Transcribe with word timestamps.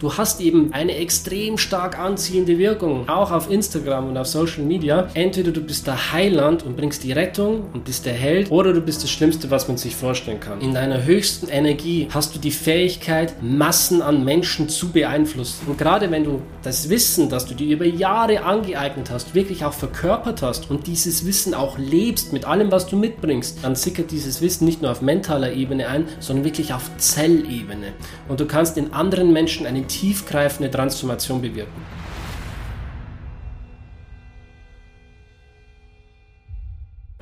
Du 0.00 0.16
hast 0.16 0.40
eben 0.40 0.72
eine 0.72 0.96
extrem 0.96 1.58
stark 1.58 1.98
anziehende 1.98 2.56
Wirkung, 2.56 3.06
auch 3.06 3.30
auf 3.30 3.50
Instagram 3.50 4.08
und 4.08 4.16
auf 4.16 4.26
Social 4.26 4.62
Media. 4.62 5.10
Entweder 5.12 5.50
du 5.50 5.60
bist 5.60 5.86
der 5.86 6.12
Heiland 6.12 6.62
und 6.62 6.74
bringst 6.74 7.04
die 7.04 7.12
Rettung 7.12 7.64
und 7.74 7.84
bist 7.84 8.06
der 8.06 8.14
Held, 8.14 8.50
oder 8.50 8.72
du 8.72 8.80
bist 8.80 9.02
das 9.02 9.10
Schlimmste, 9.10 9.50
was 9.50 9.68
man 9.68 9.76
sich 9.76 9.94
vorstellen 9.94 10.40
kann. 10.40 10.62
In 10.62 10.72
deiner 10.72 11.04
höchsten 11.04 11.48
Energie 11.48 12.08
hast 12.14 12.34
du 12.34 12.38
die 12.38 12.50
Fähigkeit, 12.50 13.42
Massen 13.42 14.00
an 14.00 14.24
Menschen 14.24 14.70
zu 14.70 14.88
beeinflussen. 14.90 15.66
Und 15.66 15.76
gerade 15.76 16.10
wenn 16.10 16.24
du 16.24 16.40
das 16.62 16.88
Wissen, 16.88 17.28
das 17.28 17.44
du 17.44 17.54
dir 17.54 17.74
über 17.74 17.84
Jahre 17.84 18.42
angeeignet 18.42 19.10
hast, 19.10 19.34
wirklich 19.34 19.66
auch 19.66 19.74
verkörpert 19.74 20.40
hast 20.40 20.70
und 20.70 20.86
dieses 20.86 21.26
Wissen 21.26 21.52
auch 21.52 21.76
lebst 21.76 22.32
mit 22.32 22.46
allem, 22.46 22.72
was 22.72 22.86
du 22.86 22.96
mitbringst, 22.96 23.58
dann 23.62 23.74
sickert 23.74 24.10
dieses 24.10 24.40
Wissen 24.40 24.64
nicht 24.64 24.80
nur 24.80 24.92
auf 24.92 25.02
mentaler 25.02 25.52
Ebene 25.52 25.88
ein, 25.88 26.06
sondern 26.20 26.46
wirklich 26.46 26.72
auf 26.72 26.90
Zellebene. 26.96 27.92
Und 28.28 28.40
du 28.40 28.46
kannst 28.46 28.78
in 28.78 28.94
anderen 28.94 29.34
Menschen 29.34 29.66
einen 29.66 29.89
tiefgreifende 29.90 30.70
Transformation 30.70 31.42
bewirken. 31.42 31.82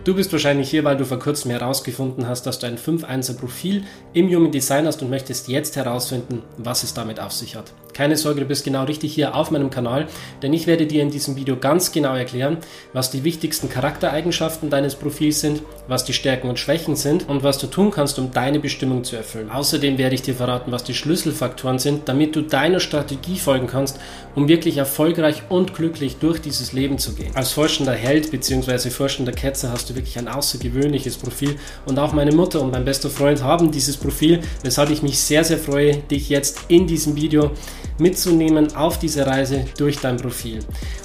Du 0.04 0.14
bist 0.14 0.32
wahrscheinlich 0.32 0.70
hier, 0.70 0.84
weil 0.84 0.96
du 0.96 1.04
vor 1.04 1.18
kurzem 1.18 1.50
herausgefunden 1.50 2.28
hast, 2.28 2.45
dass 2.45 2.59
du 2.59 2.66
ein 2.66 2.78
5-1er 2.78 3.36
Profil 3.36 3.84
im 4.14 4.28
Human 4.34 4.52
Design 4.52 4.86
hast 4.86 5.02
und 5.02 5.10
möchtest 5.10 5.48
jetzt 5.48 5.76
herausfinden, 5.76 6.42
was 6.56 6.82
es 6.82 6.95
damit 6.95 7.20
auf 7.20 7.32
sich 7.32 7.56
hat. 7.56 7.74
Keine 7.98 8.16
Sorge, 8.16 8.43
du 8.43 8.47
bist 8.47 8.65
genau 8.65 8.84
richtig 8.84 9.12
hier 9.12 9.34
auf 9.34 9.51
meinem 9.51 9.70
Kanal, 9.70 10.07
denn 10.41 10.52
ich 10.52 10.69
werde 10.69 10.87
dir 10.87 11.02
in 11.02 11.11
diesem 11.11 11.34
Video 11.34 11.57
ganz 11.57 11.91
genau 11.91 12.15
erklären, 12.15 12.59
was 12.93 13.11
die 13.11 13.24
wichtigsten 13.24 13.69
Charaktereigenschaften 13.69 14.71
deines 14.71 14.95
Profils 14.95 15.41
sind, 15.41 15.62
was 15.88 16.05
die 16.05 16.12
Stärken 16.12 16.48
und 16.48 16.61
Schwächen 16.61 16.95
sind 16.95 17.29
und 17.29 17.43
was 17.43 17.59
du 17.59 17.66
tun 17.66 17.91
kannst, 17.91 18.21
um 18.21 18.30
deine 18.30 18.61
Bestimmung 18.61 19.02
zu 19.02 19.16
erfüllen. 19.16 19.51
Außerdem 19.51 19.98
werde 19.98 20.15
ich 20.15 20.23
dir 20.23 20.37
verraten, 20.37 20.71
was 20.71 20.84
die 20.84 20.95
Schlüsselfaktoren 20.95 21.80
sind, 21.80 22.09
damit 22.09 22.37
du 22.37 22.43
deiner 22.43 22.79
Strategie 22.79 23.37
folgen 23.37 23.66
kannst, 23.66 23.99
um 24.37 24.46
wirklich 24.46 24.77
erfolgreich 24.77 25.43
und 25.49 25.74
glücklich 25.74 26.19
durch 26.19 26.41
dieses 26.41 26.73
Leben 26.73 26.99
zu 26.99 27.15
gehen. 27.15 27.35
Als 27.35 27.51
forschender 27.51 27.95
Held 27.95 28.30
bzw. 28.30 28.90
forschender 28.90 29.33
Ketzer 29.33 29.73
hast 29.73 29.90
du 29.90 29.96
wirklich 29.96 30.16
ein 30.18 30.29
außergewöhnliches 30.29 31.16
Profil 31.16 31.57
und 31.85 31.99
auch 31.99 32.12
meine 32.12 32.30
Mutter 32.30 32.60
und 32.60 32.71
mein 32.71 32.85
bester 32.85 33.10
Freund 33.10 33.43
haben 33.43 33.73
dieses 33.73 33.96
Profil, 33.96 34.38
weshalb 34.62 34.90
ich 34.90 35.02
mich 35.02 35.18
sehr, 35.18 35.43
sehr 35.43 35.59
freue, 35.59 35.96
dich 35.96 36.29
jetzt 36.29 36.60
in 36.68 36.87
diesem 36.87 37.16
Video 37.16 37.51
mitzunehmen 37.99 38.74
auf 38.77 38.99
diese 38.99 39.27
Reise 39.27 39.65
durch 39.77 39.99
dein 39.99 40.16
Profil. 40.16 40.60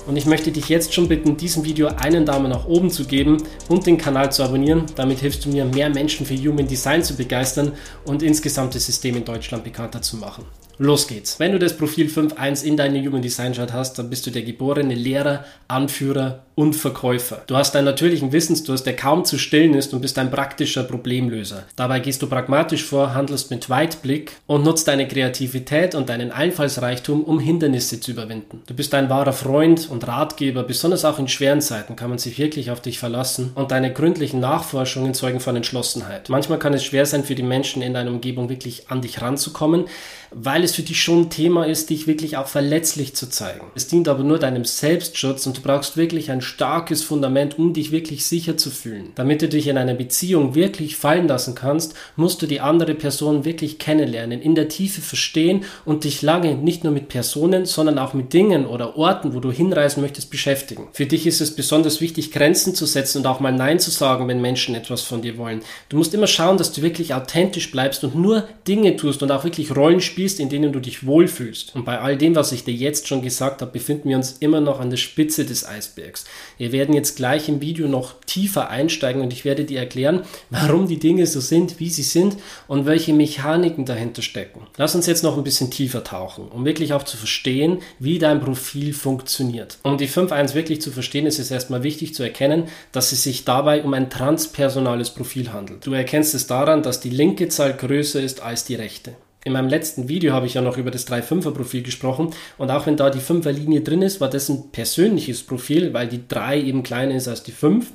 Und 0.08 0.18
ich 0.18 0.26
möchte 0.26 0.52
dich 0.52 0.70
jetzt 0.70 0.94
schon 0.94 1.08
bitten, 1.08 1.38
diesem 1.38 1.64
Video 1.66 1.88
einen 1.88 2.26
Daumen 2.26 2.50
nach 2.50 2.66
oben 2.66 2.90
zu 2.90 3.06
geben 3.06 3.38
und 3.70 3.86
den 3.86 3.98
Kanal 3.98 4.32
zu 4.32 4.44
abonnieren. 4.44 4.86
Damit 4.96 5.20
hilfst 5.20 5.46
du 5.46 5.50
mir, 5.50 5.66
mehr 5.66 5.90
Menschen 5.90 6.26
für 6.26 6.36
Human 6.36 6.68
Design 6.68 7.04
zu 7.04 7.16
begeistern 7.16 7.74
und 8.06 8.24
insgesamt 8.24 8.76
das 8.76 8.86
System 8.86 9.18
in 9.18 9.26
Deutschland 9.26 9.64
bekannter 9.64 10.02
zu 10.02 10.18
machen. 10.18 10.46
Los 10.80 11.08
geht's. 11.08 11.40
Wenn 11.40 11.52
du 11.52 11.60
das 11.60 11.78
Profil 11.78 12.08
5.1 12.08 12.64
in 12.64 12.76
deine 12.76 13.00
Human 13.06 13.22
Design 13.22 13.54
Chart 13.54 13.72
hast, 13.72 14.00
dann 14.00 14.10
bist 14.10 14.26
du 14.26 14.32
der 14.32 14.42
geborene 14.42 14.96
Lehrer, 14.96 15.46
Anführer 15.68 16.44
und 16.56 16.76
Verkäufer. 16.76 17.44
Du 17.48 17.56
hast 17.56 17.76
einen 17.76 17.86
natürlichen 17.86 18.32
Wissensdurst, 18.32 18.86
der 18.86 18.96
kaum 18.96 19.26
zu 19.26 19.38
stillen 19.38 19.74
ist 19.74 19.94
und 19.94 20.02
bist 20.02 20.18
ein 20.20 20.32
praktischer 20.32 20.84
Problemlöser. 20.84 21.64
Dabei 21.76 22.00
gehst 22.00 22.22
du 22.22 22.28
pragmatisch 22.28 22.84
vor, 22.84 23.14
handelst 23.14 23.50
mit 23.52 23.70
Weitblick 23.70 24.34
und 24.46 24.64
nutzt 24.64 24.88
deine 24.88 25.08
Kreativität 25.08 25.96
und 25.96 26.10
deinen 26.10 26.32
Einfallsreichtum, 26.32 27.24
um 27.24 27.40
Hindernisse 27.40 28.00
zu 28.00 28.12
überwinden. 28.12 28.62
Du 28.68 28.74
bist 28.74 28.94
ein 28.94 29.10
wahrer 29.10 29.34
Freund 29.34 29.90
und 29.90 30.08
Ratgeber, 30.08 30.64
besonders 30.64 31.06
auch 31.06 31.20
in 31.20 31.28
schweren 31.28 31.62
Zeiten 31.62 31.96
kann 31.96 32.10
man 32.10 32.20
sich 32.20 32.38
wirklich 32.38 32.72
auf 32.72 32.82
dich 32.82 33.00
verlassen 33.00 33.52
und 33.56 33.72
deine 33.72 33.92
gründlichen 33.92 34.40
Nachforschungen 34.40 35.14
zeugen 35.14 35.40
von 35.40 35.56
Entschlossenheit. 35.56 36.30
Manchmal 36.30 36.60
kann 36.60 36.74
es 36.74 36.84
schwer 36.84 37.06
sein 37.06 37.24
für 37.24 37.36
die 37.36 37.44
Menschen 37.44 37.82
in 37.82 37.94
deiner 37.94 38.12
Umgebung 38.12 38.50
wirklich 38.50 38.90
an 38.90 39.02
dich 39.02 39.22
ranzukommen, 39.22 39.86
weil 40.32 40.64
es 40.64 40.76
für 40.76 40.82
dich 40.82 41.02
schon 41.02 41.22
ein 41.22 41.30
Thema 41.30 41.66
ist, 41.66 41.90
dich 41.90 42.08
wirklich 42.08 42.38
auch 42.38 42.48
verletzlich 42.48 43.16
zu 43.16 43.30
zeigen. 43.30 43.68
Es 43.76 43.88
dient 43.88 44.08
aber 44.08 44.24
nur 44.24 44.40
deinem 44.40 44.66
Selbstschutz 44.66 45.46
und 45.46 45.58
du 45.58 45.62
brauchst 45.62 45.98
wirklich 45.98 46.32
ein 46.32 46.42
starkes 46.44 47.04
Fundament, 47.04 47.58
um 47.58 47.74
dich 47.74 47.92
wirklich 47.92 48.26
sicher 48.26 48.58
zu 48.58 48.70
fühlen. 48.70 49.12
Damit 49.16 49.42
du 49.42 49.50
dich 49.50 49.68
in 49.68 49.78
einer 49.78 49.94
Beziehung 49.94 50.56
wirklich 50.56 50.96
fallen 50.96 51.28
lassen 51.28 51.56
kannst, 51.56 51.96
musst 52.16 52.42
du 52.42 52.46
die 52.46 52.62
andere 52.62 52.94
Person 52.94 53.46
wirklich 53.46 53.80
kennenlernen, 53.80 54.42
in 54.42 54.56
der 54.56 54.68
Tiefe 54.68 55.02
verstehen 55.02 55.66
und 55.86 56.04
dich 56.04 56.22
lange 56.22 56.56
nicht 56.56 56.84
nur 56.84 56.94
mit 56.94 57.08
Personen, 57.08 57.66
sondern 57.66 57.98
auch 57.98 58.14
mit 58.14 58.34
Dingen 58.34 58.66
oder 58.66 58.98
Orten, 58.98 59.34
wo 59.34 59.40
du 59.40 59.52
hinreisen 59.52 60.02
möchtest, 60.02 60.30
beschäftigen. 60.30 60.88
Für 60.94 61.06
dich 61.06 61.26
ist 61.26 61.42
es 61.42 61.56
besonders 61.56 62.02
wichtig, 62.02 62.32
Grenzen 62.32 62.76
zu 62.76 62.86
setzen 62.86 63.20
und 63.20 63.28
auch 63.28 63.40
mal 63.40 63.52
Nein 63.52 63.80
zu 63.80 63.92
sagen, 63.92 64.28
wenn 64.28 64.42
Menschen 64.42 64.76
etwas 64.76 65.02
von 65.02 65.22
dir 65.22 65.38
wollen. 65.38 65.62
Du 65.90 65.98
musst 65.98 66.14
immer 66.14 66.28
schauen, 66.28 66.58
dass 66.58 66.72
du 66.72 66.82
wirklich 66.82 67.14
authentisch 67.14 67.72
bleibst 67.72 68.04
und 68.04 68.16
nur 68.16 68.48
Dinge 68.68 68.96
tust 68.96 69.24
und 69.24 69.32
auch 69.32 69.44
wirklich 69.44 69.76
Rollen 69.76 70.02
spielst, 70.02 70.40
in 70.40 70.50
denen 70.50 70.72
du 70.72 70.80
dich 70.80 71.06
wohlfühlst. 71.06 71.76
Und 71.76 71.86
bei 71.86 72.00
all 72.00 72.18
dem, 72.18 72.36
was 72.36 72.52
ich 72.52 72.64
dir 72.64 72.74
jetzt 72.74 73.08
schon 73.08 73.22
gesagt 73.22 73.62
habe, 73.62 73.72
befinden 73.72 74.10
wir 74.10 74.18
uns 74.18 74.38
immer 74.40 74.62
noch 74.62 74.80
an 74.80 74.90
der 74.90 74.98
Spitze 74.98 75.46
des 75.46 75.66
Eisbergs. 75.66 76.26
Wir 76.58 76.72
werden 76.72 76.94
jetzt 76.94 77.16
gleich 77.16 77.50
im 77.50 77.62
Video 77.62 77.88
noch 77.88 78.16
tiefer 78.26 78.70
einsteigen 78.70 79.22
und 79.22 79.34
ich 79.34 79.46
werde 79.46 79.66
dir 79.66 79.80
erklären, 79.80 80.24
warum 80.50 80.88
die 80.88 81.00
Dinge 81.00 81.28
so 81.28 81.40
sind, 81.40 81.80
wie 81.80 81.90
sie 81.90 82.04
sind 82.04 82.38
und 82.68 82.86
welche 82.86 83.14
Mechaniken 83.14 83.86
dahinter 83.86 84.22
stecken. 84.22 84.68
Lass 84.78 84.96
uns 84.96 85.06
jetzt 85.08 85.24
noch 85.24 85.38
ein 85.38 85.44
bisschen 85.44 85.72
tiefer 85.72 86.04
tauchen, 86.04 86.48
um 86.48 86.66
wirklich 86.66 86.94
auch 86.94 87.04
zu 87.04 87.18
verstehen, 87.18 87.80
wie 88.00 88.20
dein 88.20 88.42
Profil 88.42 88.94
funktioniert. 88.94 89.78
Um 89.84 89.98
die 89.98 90.08
5.1 90.08 90.54
wirklich 90.54 90.82
zu 90.82 90.92
verstehen, 90.92 91.26
ist 91.26 91.40
es 91.40 91.52
erstmal 91.52 91.84
wichtig 91.84 92.14
zu 92.14 92.24
erkennen, 92.24 92.66
dass 92.92 93.12
es 93.12 93.24
sich 93.24 93.46
dabei 93.46 93.84
um 93.84 93.94
ein 93.94 94.10
transpersonales 94.10 95.10
Profil 95.10 95.54
handelt. 95.54 95.86
Du 95.86 95.94
erkennst 95.94 96.34
es 96.36 96.48
daran, 96.48 96.84
dass 96.84 97.00
die 97.00 97.10
linke 97.10 97.50
Zahl 97.50 97.74
größer 97.74 98.22
ist 98.22 98.42
als 98.42 98.66
die 98.66 98.76
rechte. 98.76 99.16
In 99.46 99.52
meinem 99.52 99.68
letzten 99.68 100.08
Video 100.08 100.32
habe 100.32 100.46
ich 100.46 100.54
ja 100.54 100.62
noch 100.62 100.78
über 100.78 100.90
das 100.90 101.06
3-5er-Profil 101.06 101.84
gesprochen 101.84 102.30
und 102.58 102.72
auch 102.72 102.86
wenn 102.86 102.96
da 102.96 103.10
die 103.10 103.20
5er-Linie 103.20 103.82
drin 103.82 104.02
ist, 104.02 104.22
war 104.22 104.30
das 104.30 104.48
ein 104.48 104.72
persönliches 104.72 105.44
Profil, 105.44 105.94
weil 105.94 106.08
die 106.08 106.26
3 106.26 106.62
eben 106.62 106.82
kleiner 106.82 107.16
ist 107.16 107.28
als 107.28 107.44
die 107.44 107.52
5 107.52 107.88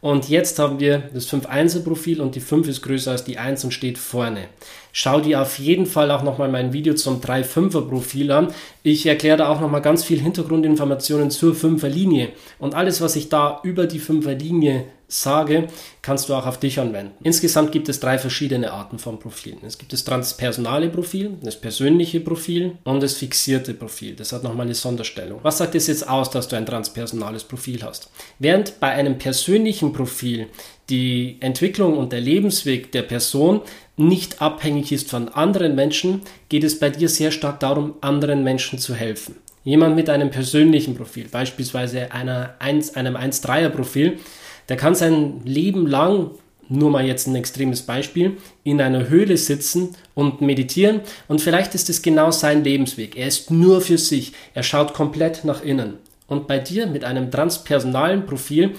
und 0.00 0.28
jetzt 0.28 0.58
haben 0.58 0.80
wir 0.80 1.04
das 1.14 1.28
5-1er-Profil 1.32 2.20
und 2.20 2.34
die 2.34 2.40
5 2.40 2.66
ist 2.66 2.82
größer 2.82 3.12
als 3.12 3.22
die 3.22 3.38
1 3.38 3.62
und 3.62 3.70
steht 3.70 3.98
vorne. 3.98 4.48
Schau 4.92 5.20
dir 5.20 5.42
auf 5.42 5.60
jeden 5.60 5.86
Fall 5.86 6.10
auch 6.10 6.24
nochmal 6.24 6.50
mein 6.50 6.72
Video 6.72 6.94
zum 6.94 7.20
3-5er-Profil 7.20 8.32
an. 8.32 8.48
Ich 8.82 9.06
erkläre 9.06 9.36
da 9.36 9.48
auch 9.48 9.60
nochmal 9.60 9.82
ganz 9.82 10.02
viel 10.02 10.18
Hintergrundinformationen 10.18 11.30
zur 11.30 11.54
5er-Linie 11.54 12.30
und 12.58 12.74
alles, 12.74 13.00
was 13.00 13.14
ich 13.14 13.28
da 13.28 13.60
über 13.62 13.86
die 13.86 14.00
5er-Linie 14.00 14.86
sage, 15.08 15.68
kannst 16.02 16.28
du 16.28 16.34
auch 16.34 16.46
auf 16.46 16.58
dich 16.58 16.80
anwenden. 16.80 17.14
Insgesamt 17.22 17.72
gibt 17.72 17.88
es 17.88 18.00
drei 18.00 18.18
verschiedene 18.18 18.72
Arten 18.72 18.98
von 18.98 19.18
Profilen. 19.18 19.58
Es 19.64 19.78
gibt 19.78 19.92
das 19.92 20.04
transpersonale 20.04 20.88
Profil, 20.88 21.36
das 21.42 21.60
persönliche 21.60 22.20
Profil 22.20 22.72
und 22.84 23.02
das 23.02 23.14
fixierte 23.14 23.74
Profil. 23.74 24.16
Das 24.16 24.32
hat 24.32 24.42
nochmal 24.42 24.66
eine 24.66 24.74
Sonderstellung. 24.74 25.40
Was 25.42 25.58
sagt 25.58 25.74
es 25.74 25.86
jetzt 25.86 26.08
aus, 26.08 26.30
dass 26.30 26.48
du 26.48 26.56
ein 26.56 26.66
transpersonales 26.66 27.44
Profil 27.44 27.82
hast? 27.82 28.10
Während 28.38 28.80
bei 28.80 28.90
einem 28.90 29.18
persönlichen 29.18 29.92
Profil 29.92 30.48
die 30.88 31.36
Entwicklung 31.40 31.96
und 31.96 32.12
der 32.12 32.20
Lebensweg 32.20 32.92
der 32.92 33.02
Person 33.02 33.60
nicht 33.96 34.42
abhängig 34.42 34.92
ist 34.92 35.10
von 35.10 35.28
anderen 35.28 35.74
Menschen, 35.74 36.22
geht 36.48 36.64
es 36.64 36.78
bei 36.78 36.90
dir 36.90 37.08
sehr 37.08 37.30
stark 37.30 37.60
darum, 37.60 37.94
anderen 38.00 38.44
Menschen 38.44 38.78
zu 38.78 38.94
helfen. 38.94 39.36
Jemand 39.64 39.96
mit 39.96 40.08
einem 40.08 40.30
persönlichen 40.30 40.94
Profil, 40.94 41.26
beispielsweise 41.28 42.12
einer 42.12 42.54
1, 42.60 42.94
einem 42.94 43.16
1-3er-Profil, 43.16 44.18
der 44.68 44.76
kann 44.76 44.94
sein 44.94 45.40
Leben 45.44 45.86
lang, 45.86 46.30
nur 46.68 46.90
mal 46.90 47.06
jetzt 47.06 47.26
ein 47.28 47.36
extremes 47.36 47.82
Beispiel, 47.82 48.36
in 48.64 48.80
einer 48.80 49.08
Höhle 49.08 49.36
sitzen 49.36 49.90
und 50.14 50.40
meditieren 50.40 51.00
und 51.28 51.40
vielleicht 51.40 51.74
ist 51.74 51.88
es 51.88 52.02
genau 52.02 52.30
sein 52.30 52.64
Lebensweg. 52.64 53.16
Er 53.16 53.28
ist 53.28 53.50
nur 53.50 53.80
für 53.80 53.98
sich, 53.98 54.32
er 54.54 54.62
schaut 54.62 54.94
komplett 54.94 55.44
nach 55.44 55.62
innen. 55.62 55.94
Und 56.26 56.48
bei 56.48 56.58
dir 56.58 56.86
mit 56.86 57.04
einem 57.04 57.30
transpersonalen 57.30 58.26
Profil 58.26 58.74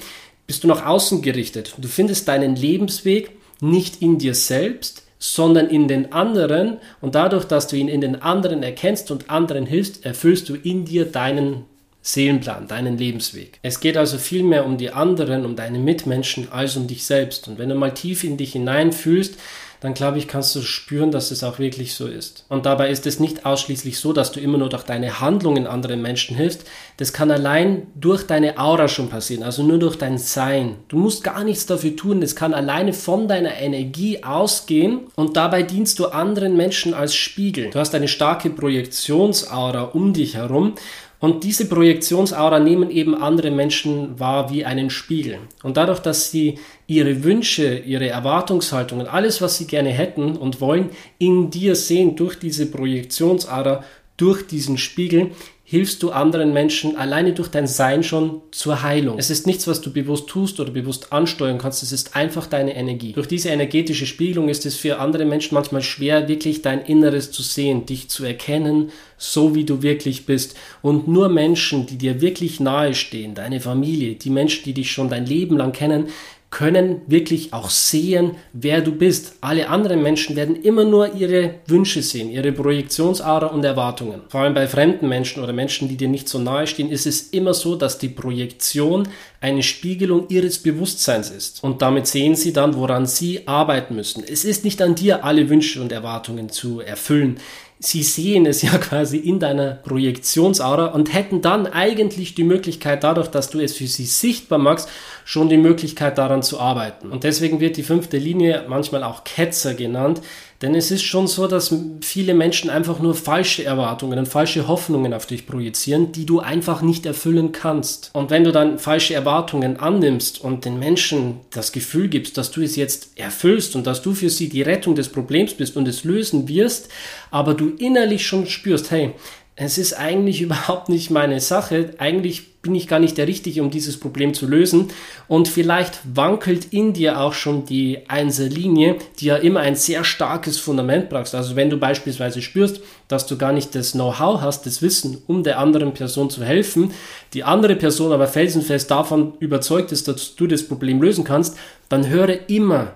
bist 0.47 0.63
du 0.63 0.67
nach 0.67 0.85
außen 0.85 1.21
gerichtet. 1.21 1.75
Du 1.77 1.87
findest 1.87 2.27
deinen 2.27 2.55
Lebensweg 2.55 3.31
nicht 3.61 4.01
in 4.01 4.17
dir 4.17 4.33
selbst, 4.33 5.03
sondern 5.19 5.67
in 5.67 5.87
den 5.87 6.11
anderen 6.11 6.77
und 7.01 7.15
dadurch, 7.15 7.45
dass 7.45 7.67
du 7.67 7.75
ihn 7.75 7.87
in 7.87 8.01
den 8.01 8.21
anderen 8.21 8.63
erkennst 8.63 9.11
und 9.11 9.29
anderen 9.29 9.65
hilfst, 9.65 10.05
erfüllst 10.05 10.47
du 10.49 10.55
in 10.55 10.85
dir 10.85 11.05
deinen 11.05 11.65
Seelenplan, 12.07 12.69
deinen 12.69 12.97
Lebensweg. 12.97 13.59
Es 13.63 13.81
geht 13.81 13.97
also 13.97 14.17
viel 14.17 14.41
mehr 14.41 14.65
um 14.65 14.77
die 14.77 14.91
anderen, 14.91 15.45
um 15.45 15.57
deine 15.57 15.77
Mitmenschen, 15.77 16.49
als 16.49 16.77
um 16.77 16.87
dich 16.87 17.05
selbst. 17.05 17.49
Und 17.49 17.59
wenn 17.59 17.67
du 17.67 17.75
mal 17.75 17.93
tief 17.93 18.23
in 18.23 18.37
dich 18.37 18.53
hineinfühlst, 18.53 19.35
dann 19.81 19.93
glaube 19.93 20.17
ich, 20.17 20.27
kannst 20.27 20.55
du 20.55 20.61
spüren, 20.61 21.11
dass 21.11 21.31
es 21.31 21.43
auch 21.43 21.59
wirklich 21.59 21.95
so 21.95 22.07
ist. 22.07 22.45
Und 22.47 22.65
dabei 22.65 22.89
ist 22.89 23.05
es 23.05 23.19
nicht 23.19 23.45
ausschließlich 23.45 23.99
so, 23.99 24.13
dass 24.13 24.31
du 24.31 24.39
immer 24.39 24.57
nur 24.57 24.69
durch 24.69 24.83
deine 24.83 25.19
Handlungen 25.19 25.67
anderen 25.67 26.01
Menschen 26.01 26.37
hilfst. 26.37 26.63
Das 26.95 27.11
kann 27.11 27.29
allein 27.29 27.87
durch 27.93 28.25
deine 28.25 28.57
Aura 28.57 28.87
schon 28.87 29.09
passieren, 29.09 29.43
also 29.43 29.61
nur 29.61 29.77
durch 29.77 29.97
dein 29.97 30.17
Sein. 30.17 30.77
Du 30.87 30.97
musst 30.97 31.25
gar 31.25 31.43
nichts 31.43 31.65
dafür 31.65 31.95
tun, 31.95 32.21
das 32.21 32.37
kann 32.37 32.53
alleine 32.53 32.93
von 32.93 33.27
deiner 33.27 33.57
Energie 33.57 34.23
ausgehen 34.23 35.01
und 35.15 35.35
dabei 35.35 35.61
dienst 35.61 35.99
du 35.99 36.05
anderen 36.07 36.55
Menschen 36.55 36.93
als 36.93 37.13
Spiegel. 37.15 37.69
Du 37.69 37.79
hast 37.79 37.93
eine 37.93 38.07
starke 38.07 38.49
Projektionsaura 38.49 39.81
um 39.81 40.13
dich 40.13 40.35
herum 40.35 40.73
und 41.19 41.43
diese 41.43 41.67
Projektionsaura 41.67 42.59
nehmen 42.59 42.91
eben 42.91 43.15
andere 43.15 43.49
Menschen 43.49 44.19
wahr 44.19 44.51
wie 44.51 44.65
einen 44.65 44.89
Spiegel. 44.89 45.39
Und 45.63 45.77
dadurch, 45.77 45.99
dass 45.99 46.29
sie 46.29 46.59
ihre 46.85 47.23
Wünsche, 47.23 47.79
ihre 47.79 48.07
Erwartungshaltungen, 48.07 49.07
alles, 49.07 49.41
was 49.41 49.57
sie 49.57 49.65
gerne 49.65 49.89
hätten 49.89 50.37
und 50.37 50.61
wollen, 50.61 50.89
in 51.17 51.49
dir 51.49 51.75
sehen 51.75 52.15
durch 52.15 52.37
diese 52.37 52.67
Projektionsaura, 52.67 53.83
durch 54.15 54.45
diesen 54.45 54.77
Spiegel 54.77 55.31
hilfst 55.69 56.01
du 56.01 56.11
anderen 56.11 56.53
Menschen 56.53 56.95
alleine 56.95 57.33
durch 57.33 57.49
dein 57.49 57.67
Sein 57.67 58.01
schon 58.01 58.39
zur 58.51 58.83
Heilung. 58.83 59.19
Es 59.19 59.29
ist 59.29 59.45
nichts, 59.45 59.67
was 59.67 59.81
du 59.81 59.91
bewusst 59.91 60.29
tust 60.29 60.61
oder 60.61 60.71
bewusst 60.71 61.11
ansteuern 61.11 61.57
kannst, 61.57 61.83
es 61.83 61.91
ist 61.91 62.15
einfach 62.15 62.47
deine 62.47 62.73
Energie. 62.73 63.11
Durch 63.11 63.27
diese 63.27 63.49
energetische 63.49 64.05
Spiegelung 64.05 64.47
ist 64.47 64.65
es 64.65 64.77
für 64.77 64.99
andere 64.99 65.25
Menschen 65.25 65.55
manchmal 65.55 65.81
schwer, 65.81 66.29
wirklich 66.29 66.61
dein 66.61 66.85
Inneres 66.85 67.31
zu 67.31 67.43
sehen, 67.43 67.85
dich 67.85 68.07
zu 68.07 68.23
erkennen, 68.23 68.91
so 69.17 69.55
wie 69.55 69.65
du 69.65 69.81
wirklich 69.81 70.25
bist. 70.25 70.55
Und 70.81 71.09
nur 71.09 71.27
Menschen, 71.27 71.85
die 71.85 71.97
dir 71.97 72.21
wirklich 72.21 72.61
nahe 72.61 72.93
stehen, 72.93 73.35
deine 73.35 73.59
Familie, 73.59 74.15
die 74.15 74.29
Menschen, 74.29 74.63
die 74.63 74.73
dich 74.73 74.89
schon 74.89 75.09
dein 75.09 75.25
Leben 75.25 75.57
lang 75.57 75.73
kennen, 75.73 76.07
können 76.57 77.03
wirklich 77.05 77.53
auch 77.53 77.69
sehen, 77.69 78.31
wer 78.51 78.81
du 78.81 78.91
bist. 78.91 79.35
Alle 79.41 79.69
anderen 79.69 80.01
Menschen 80.01 80.35
werden 80.35 80.55
immer 80.55 80.85
nur 80.85 81.13
ihre 81.13 81.59
Wünsche 81.67 82.01
sehen, 82.01 82.31
ihre 82.31 82.51
Projektionsaura 82.51 83.45
und 83.45 83.63
Erwartungen. 83.63 84.21
Vor 84.29 84.41
allem 84.41 84.55
bei 84.55 84.65
fremden 84.65 85.07
Menschen 85.07 85.43
oder 85.43 85.53
Menschen, 85.53 85.87
die 85.87 85.97
dir 85.97 86.07
nicht 86.07 86.27
so 86.27 86.39
nahe 86.39 86.65
stehen, 86.65 86.89
ist 86.89 87.05
es 87.05 87.29
immer 87.29 87.53
so, 87.53 87.75
dass 87.75 87.99
die 87.99 88.09
Projektion 88.09 89.07
eine 89.39 89.61
Spiegelung 89.61 90.29
ihres 90.29 90.57
Bewusstseins 90.57 91.29
ist. 91.29 91.63
Und 91.63 91.83
damit 91.83 92.07
sehen 92.07 92.35
sie 92.35 92.53
dann, 92.53 92.75
woran 92.75 93.05
sie 93.05 93.47
arbeiten 93.47 93.95
müssen. 93.95 94.23
Es 94.27 94.43
ist 94.43 94.65
nicht 94.65 94.81
an 94.81 94.95
dir, 94.95 95.23
alle 95.23 95.49
Wünsche 95.49 95.79
und 95.79 95.91
Erwartungen 95.91 96.49
zu 96.49 96.79
erfüllen 96.79 97.39
sie 97.79 98.03
sehen 98.03 98.45
es 98.45 98.61
ja 98.61 98.77
quasi 98.77 99.17
in 99.17 99.39
deiner 99.39 99.71
Projektionsaura 99.71 100.87
und 100.87 101.13
hätten 101.13 101.41
dann 101.41 101.67
eigentlich 101.67 102.35
die 102.35 102.43
Möglichkeit, 102.43 103.03
dadurch, 103.03 103.27
dass 103.27 103.49
du 103.49 103.59
es 103.59 103.75
für 103.75 103.87
sie 103.87 104.05
sichtbar 104.05 104.59
machst, 104.59 104.89
schon 105.25 105.49
die 105.49 105.57
Möglichkeit 105.57 106.17
daran 106.17 106.43
zu 106.43 106.59
arbeiten. 106.59 107.11
Und 107.11 107.23
deswegen 107.23 107.59
wird 107.59 107.77
die 107.77 107.83
fünfte 107.83 108.17
Linie 108.17 108.65
manchmal 108.67 109.03
auch 109.03 109.23
Ketzer 109.23 109.73
genannt, 109.73 110.21
denn 110.61 110.73
es 110.73 110.89
ist 110.89 111.03
schon 111.03 111.27
so, 111.27 111.47
dass 111.47 111.73
viele 112.01 112.33
Menschen 112.33 112.71
einfach 112.71 112.99
nur 112.99 113.13
falsche 113.13 113.63
Erwartungen 113.63 114.17
und 114.17 114.27
falsche 114.27 114.67
Hoffnungen 114.67 115.13
auf 115.13 115.27
dich 115.27 115.45
projizieren, 115.45 116.11
die 116.11 116.25
du 116.25 116.39
einfach 116.39 116.81
nicht 116.81 117.05
erfüllen 117.05 117.51
kannst. 117.51 118.09
Und 118.13 118.31
wenn 118.31 118.43
du 118.43 118.51
dann 118.51 118.79
falsche 118.79 119.13
Erwartungen 119.13 119.77
annimmst 119.77 120.41
und 120.41 120.65
den 120.65 120.79
Menschen 120.79 121.41
das 121.51 121.71
Gefühl 121.71 122.07
gibst, 122.07 122.37
dass 122.37 122.49
du 122.49 122.61
es 122.61 122.75
jetzt 122.75 123.11
erfüllst 123.15 123.75
und 123.75 123.85
dass 123.85 124.01
du 124.01 124.15
für 124.15 124.31
sie 124.31 124.49
die 124.49 124.63
Rettung 124.63 124.95
des 124.95 125.09
Problems 125.09 125.53
bist 125.53 125.77
und 125.77 125.87
es 125.87 126.03
lösen 126.03 126.47
wirst, 126.47 126.89
aber 127.29 127.53
du 127.53 127.69
innerlich 127.77 128.25
schon 128.25 128.47
spürst, 128.47 128.89
hey, 128.89 129.13
es 129.59 129.77
ist 129.77 129.93
eigentlich 129.93 130.41
überhaupt 130.47 130.87
nicht 130.87 131.11
meine 131.11 131.41
Sache. 131.41 131.93
Eigentlich 131.97 132.61
bin 132.61 132.75
ich 132.75 132.87
gar 132.87 132.99
nicht 132.99 133.17
der 133.17 133.27
Richtige, 133.27 133.61
um 133.61 133.69
dieses 133.69 133.99
Problem 133.99 134.33
zu 134.33 134.45
lösen. 134.45 134.89
Und 135.27 135.47
vielleicht 135.47 135.99
wankelt 136.13 136.73
in 136.73 136.93
dir 136.93 137.19
auch 137.19 137.33
schon 137.33 137.65
die 137.65 138.09
Einserlinie, 138.09 138.97
die 139.19 139.25
ja 139.25 139.37
immer 139.37 139.61
ein 139.61 139.75
sehr 139.75 140.03
starkes 140.03 140.59
Fundament 140.59 141.09
brauchst. 141.09 141.33
Also 141.33 141.55
wenn 141.55 141.69
du 141.69 141.77
beispielsweise 141.77 142.41
spürst, 142.41 142.81
dass 143.07 143.25
du 143.25 143.37
gar 143.37 143.53
nicht 143.53 143.73
das 143.73 143.93
Know-how 143.93 144.41
hast, 144.41 144.65
das 144.65 144.81
Wissen, 144.81 145.21
um 145.27 145.43
der 145.43 145.59
anderen 145.59 145.93
Person 145.93 146.29
zu 146.29 146.43
helfen, 146.43 146.91
die 147.33 147.43
andere 147.43 147.75
Person 147.75 148.11
aber 148.11 148.27
felsenfest 148.27 148.91
davon 148.91 149.33
überzeugt 149.39 149.91
ist, 149.91 150.07
dass 150.07 150.35
du 150.35 150.47
das 150.47 150.63
Problem 150.63 151.01
lösen 151.01 151.23
kannst, 151.23 151.57
dann 151.89 152.09
höre 152.09 152.49
immer 152.49 152.93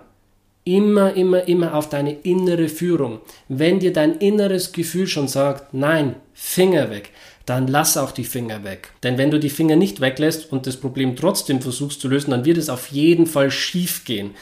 immer, 0.63 1.13
immer, 1.15 1.47
immer 1.47 1.73
auf 1.73 1.89
deine 1.89 2.13
innere 2.13 2.69
Führung. 2.69 3.19
Wenn 3.47 3.79
dir 3.79 3.93
dein 3.93 4.17
inneres 4.17 4.71
Gefühl 4.71 5.07
schon 5.07 5.27
sagt, 5.27 5.73
nein, 5.73 6.15
Finger 6.33 6.89
weg, 6.89 7.11
dann 7.45 7.67
lass 7.67 7.97
auch 7.97 8.11
die 8.11 8.23
Finger 8.23 8.63
weg. 8.63 8.91
Denn 9.03 9.17
wenn 9.17 9.31
du 9.31 9.39
die 9.39 9.49
Finger 9.49 9.75
nicht 9.75 10.01
weglässt 10.01 10.51
und 10.51 10.67
das 10.67 10.77
Problem 10.77 11.15
trotzdem 11.15 11.61
versuchst 11.61 12.01
zu 12.01 12.07
lösen, 12.07 12.31
dann 12.31 12.45
wird 12.45 12.57
es 12.57 12.69
auf 12.69 12.87
jeden 12.87 13.25
Fall 13.25 13.51
schief 13.51 14.05
gehen. 14.05 14.35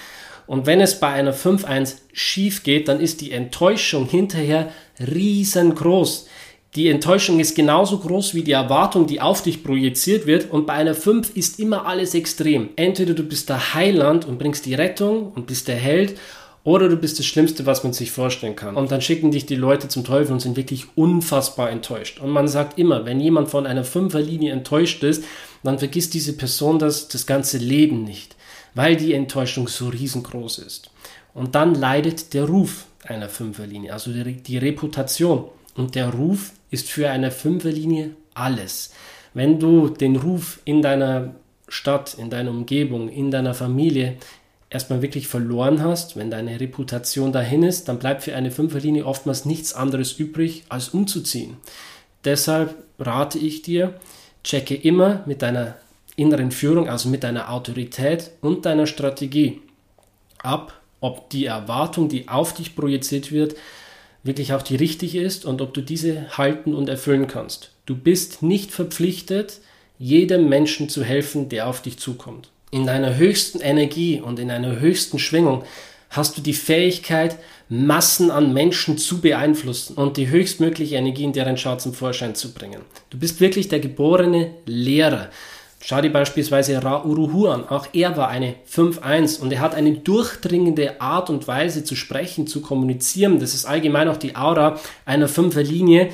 Und 0.48 0.66
wenn 0.66 0.81
es 0.81 1.00
bei 1.00 1.10
einer 1.10 1.33
5-1 1.33 1.98
schief 2.12 2.63
geht, 2.63 2.88
dann 2.88 3.00
ist 3.00 3.21
die 3.21 3.31
Enttäuschung 3.31 4.07
hinterher 4.07 4.71
riesengroß. 5.00 6.27
Die 6.75 6.88
Enttäuschung 6.88 7.39
ist 7.39 7.56
genauso 7.56 7.98
groß 7.98 8.36
wie 8.36 8.44
die 8.44 8.51
Erwartung, 8.51 9.07
die 9.07 9.21
auf 9.21 9.42
dich 9.42 9.63
projiziert 9.63 10.27
wird. 10.27 10.51
Und 10.51 10.68
bei 10.68 10.74
einer 10.74 10.94
5 10.94 11.36
ist 11.36 11.60
immer 11.60 11.88
alles 11.88 12.13
extrem. 12.13 12.69
Entweder 12.75 13.16
du 13.16 13.24
bist 13.24 13.50
der 13.50 13.74
Heiland 13.74 14.25
und 14.25 14.38
bringst 14.38 14.68
die 14.68 14.75
Rettung 14.75 15.31
und 15.33 15.48
bist 15.48 15.68
der 15.68 15.77
Held, 15.77 16.16
oder 16.63 16.89
du 16.89 16.98
bist 16.98 17.18
das 17.18 17.25
Schlimmste, 17.25 17.66
was 17.66 17.83
man 17.83 17.94
sich 17.94 18.12
vorstellen 18.12 18.56
kann. 18.56 18.75
Und 18.75 18.92
dann 18.92 19.01
schicken 19.01 19.31
dich 19.31 19.45
die 19.45 19.56
Leute 19.56 19.88
zum 19.88 20.04
Teufel 20.04 20.33
und 20.33 20.42
sind 20.42 20.57
wirklich 20.57 20.86
unfassbar 20.95 21.69
enttäuscht. 21.71 22.19
Und 22.19 22.30
man 22.30 22.48
sagt 22.48 22.77
immer, 22.77 23.06
wenn 23.06 23.19
jemand 23.19 23.50
von 23.50 23.66
einer 23.66 23.86
Fünferlinie 23.86 24.51
enttäuscht 24.51 25.01
ist, 25.04 25.24
dann 25.63 25.80
vergisst 25.80 26.13
diese 26.13 26.33
Person 26.33 26.77
das, 26.77 27.07
das 27.07 27.25
ganze 27.25 27.57
Leben 27.57 28.04
nicht, 28.04 28.36
weil 28.75 28.98
die 28.98 29.13
Enttäuschung 29.13 29.68
so 29.68 29.88
riesengroß 29.88 30.60
ist. 30.60 30.92
Und 31.33 31.56
dann 31.56 31.75
leidet 31.75 32.33
der 32.33 32.44
Ruf 32.44 32.86
einer 33.04 33.30
Fünferlinie, 33.30 33.94
also 33.94 34.12
die, 34.12 34.33
die 34.33 34.57
Reputation. 34.57 35.45
Und 35.75 35.95
der 35.95 36.10
Ruf 36.10 36.51
ist 36.71 36.89
für 36.89 37.10
eine 37.10 37.31
Fünferlinie 37.31 38.12
alles. 38.33 38.92
Wenn 39.33 39.60
du 39.60 39.89
den 39.89 40.16
Ruf 40.16 40.60
in 40.66 40.81
deiner 40.81 41.36
Stadt, 41.68 42.16
in 42.16 42.30
deiner 42.30 42.51
Umgebung, 42.51 43.10
in 43.10 43.31
deiner 43.31 43.54
Familie 43.54 44.18
erstmal 44.69 45.01
wirklich 45.01 45.27
verloren 45.27 45.83
hast, 45.83 46.16
wenn 46.16 46.31
deine 46.31 46.60
Reputation 46.60 47.31
dahin 47.31 47.63
ist, 47.63 47.88
dann 47.88 48.00
bleibt 48.00 48.24
für 48.24 48.36
eine 48.36 48.51
Fünferlinie 48.51 49.06
oftmals 49.06 49.45
nichts 49.45 49.74
anderes 49.74 50.13
übrig, 50.13 50.63
als 50.69 50.89
umzuziehen. 50.89 51.57
Deshalb 52.24 52.75
rate 53.00 53.39
ich 53.39 53.62
dir, 53.62 53.95
checke 54.44 54.75
immer 54.75 55.24
mit 55.25 55.42
deiner 55.42 55.75
inneren 56.16 56.51
Führung, 56.51 56.89
also 56.89 57.10
mit 57.10 57.24
deiner 57.24 57.51
Autorität 57.51 58.31
und 58.42 58.66
deiner 58.66 58.88
Strategie 58.88 59.62
ab, 60.39 60.74
ob 61.00 61.30
die 61.30 61.45
Erwartung, 61.45 62.10
die 62.10 62.27
auf 62.27 62.54
dich 62.54 62.75
projiziert 62.75 63.31
wird, 63.31 63.56
wirklich 64.24 64.54
auch 64.54 64.62
die 64.62 64.75
richtige 64.75 65.21
ist 65.21 65.45
und 65.45 65.62
ob 65.62 65.74
du 65.74 65.81
diese 65.81 66.38
halten 66.38 66.74
und 66.74 66.89
erfüllen 66.89 67.27
kannst. 67.27 67.71
Du 67.86 67.95
bist 67.95 68.44
nicht 68.44 68.71
verpflichtet, 68.71 69.60
jedem 69.98 70.50
Menschen 70.50 70.89
zu 70.89 71.04
helfen, 71.04 71.50
der 71.50 71.68
auf 71.68 71.81
dich 71.81 71.98
zukommt. 72.00 72.50
In 72.71 72.86
deiner 72.86 73.18
höchsten 73.18 73.60
Energie 73.62 74.21
und 74.21 74.39
in 74.39 74.51
einer 74.51 74.80
höchsten 74.80 75.19
Schwingung 75.19 75.63
hast 76.10 76.38
du 76.38 76.42
die 76.42 76.54
Fähigkeit, 76.54 77.38
Massen 77.68 78.31
an 78.31 78.54
Menschen 78.54 78.98
zu 78.98 79.21
beeinflussen 79.21 79.95
und 79.95 80.18
die 80.18 80.30
höchstmögliche 80.30 80.95
Energie 80.95 81.24
in 81.24 81.33
deren 81.33 81.57
Schau 81.57 81.75
zum 81.75 81.94
Vorschein 81.94 82.33
zu 82.33 82.54
bringen. 82.54 82.81
Du 83.12 83.19
bist 83.19 83.39
wirklich 83.42 83.68
der 83.68 83.80
geborene 83.80 84.51
Lehrer. 84.66 85.30
Schau 85.81 86.02
dir 86.02 86.12
beispielsweise 86.12 86.84
Ra 86.84 87.04
Uruhu 87.06 87.48
an. 87.48 87.68
Auch 87.70 87.88
er 87.94 88.18
war 88.18 88.28
eine 88.28 88.56
5-1 88.70 89.40
und 89.40 89.52
er 89.52 89.62
hat 89.62 89.76
eine 89.76 89.94
durchdringende 89.94 91.00
Art 91.00 91.30
und 91.30 91.48
Weise 91.48 91.84
zu 91.84 91.96
sprechen, 91.96 92.48
zu 92.48 92.62
kommunizieren. 92.62 93.40
Das 93.40 93.54
ist 93.54 93.66
allgemein 93.66 94.10
auch 94.10 94.18
die 94.18 94.36
Aura 94.36 94.78
einer 95.06 95.30
5er 95.30 95.62
Linie, 95.64 96.10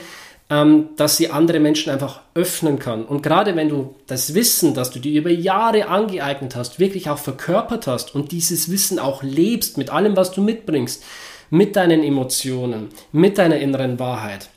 ähm, 0.51 0.89
dass 0.97 1.17
sie 1.17 1.31
andere 1.31 1.59
Menschen 1.59 1.91
einfach 1.91 2.21
öffnen 2.35 2.77
kann. 2.77 3.03
Und 3.03 3.23
gerade 3.23 3.55
wenn 3.55 3.69
du 3.69 3.95
das 4.05 4.35
Wissen, 4.35 4.75
das 4.75 4.91
du 4.91 4.99
dir 4.99 5.19
über 5.19 5.31
Jahre 5.31 5.87
angeeignet 5.87 6.55
hast, 6.55 6.79
wirklich 6.79 7.09
auch 7.09 7.17
verkörpert 7.17 7.87
hast 7.87 8.13
und 8.13 8.31
dieses 8.31 8.69
Wissen 8.69 8.99
auch 8.99 9.23
lebst 9.23 9.79
mit 9.79 9.89
allem, 9.89 10.15
was 10.15 10.31
du 10.31 10.41
mitbringst, 10.41 11.03
mit 11.49 11.75
deinen 11.75 12.03
Emotionen, 12.03 12.89
mit 13.11 13.39
deiner 13.39 13.57
inneren 13.57 13.97
Wahrheit, 13.97 14.49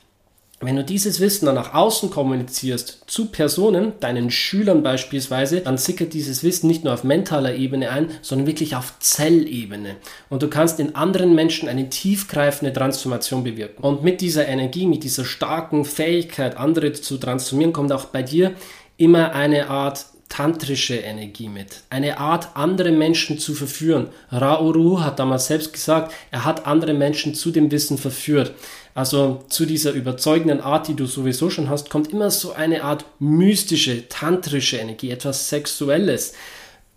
wenn 0.61 0.75
du 0.75 0.83
dieses 0.83 1.21
Wissen 1.21 1.45
dann 1.45 1.55
nach 1.55 1.73
außen 1.73 2.09
kommunizierst 2.09 3.03
zu 3.07 3.27
Personen, 3.27 3.93
deinen 4.01 4.29
Schülern 4.29 4.83
beispielsweise, 4.83 5.61
dann 5.61 5.77
sickert 5.77 6.13
dieses 6.13 6.43
Wissen 6.43 6.67
nicht 6.67 6.83
nur 6.83 6.93
auf 6.93 7.05
mentaler 7.05 7.55
Ebene 7.55 7.89
ein, 7.89 8.11
sondern 8.21 8.47
wirklich 8.47 8.75
auf 8.75 8.99
Zellebene. 8.99 9.95
Und 10.29 10.43
du 10.43 10.49
kannst 10.49 10.79
in 10.81 10.95
anderen 10.95 11.33
Menschen 11.33 11.69
eine 11.69 11.89
tiefgreifende 11.89 12.73
Transformation 12.73 13.45
bewirken. 13.45 13.83
Und 13.83 14.03
mit 14.03 14.19
dieser 14.19 14.47
Energie, 14.47 14.85
mit 14.85 15.03
dieser 15.03 15.23
starken 15.23 15.85
Fähigkeit, 15.85 16.57
andere 16.57 16.91
zu 16.91 17.17
transformieren, 17.17 17.71
kommt 17.71 17.93
auch 17.93 18.05
bei 18.05 18.21
dir 18.21 18.53
immer 18.97 19.31
eine 19.33 19.69
Art 19.69 20.07
tantrische 20.29 20.95
Energie 20.95 21.49
mit. 21.49 21.81
Eine 21.89 22.19
Art, 22.19 22.49
andere 22.53 22.91
Menschen 22.91 23.39
zu 23.39 23.55
verführen. 23.55 24.09
Raoru 24.31 25.01
hat 25.01 25.19
damals 25.19 25.47
selbst 25.47 25.73
gesagt, 25.73 26.13
er 26.31 26.45
hat 26.45 26.67
andere 26.67 26.93
Menschen 26.93 27.33
zu 27.33 27.49
dem 27.51 27.71
Wissen 27.71 27.97
verführt. 27.97 28.53
Also 28.99 29.45
zu 29.47 29.65
dieser 29.65 29.93
überzeugenden 29.93 30.59
Art, 30.59 30.89
die 30.89 30.93
du 30.93 31.05
sowieso 31.05 31.49
schon 31.49 31.69
hast, 31.69 31.89
kommt 31.89 32.11
immer 32.11 32.29
so 32.31 32.51
eine 32.51 32.83
Art 32.83 33.05
mystische, 33.19 34.09
tantrische 34.09 34.75
Energie, 34.75 35.09
etwas 35.09 35.47
Sexuelles. 35.47 36.33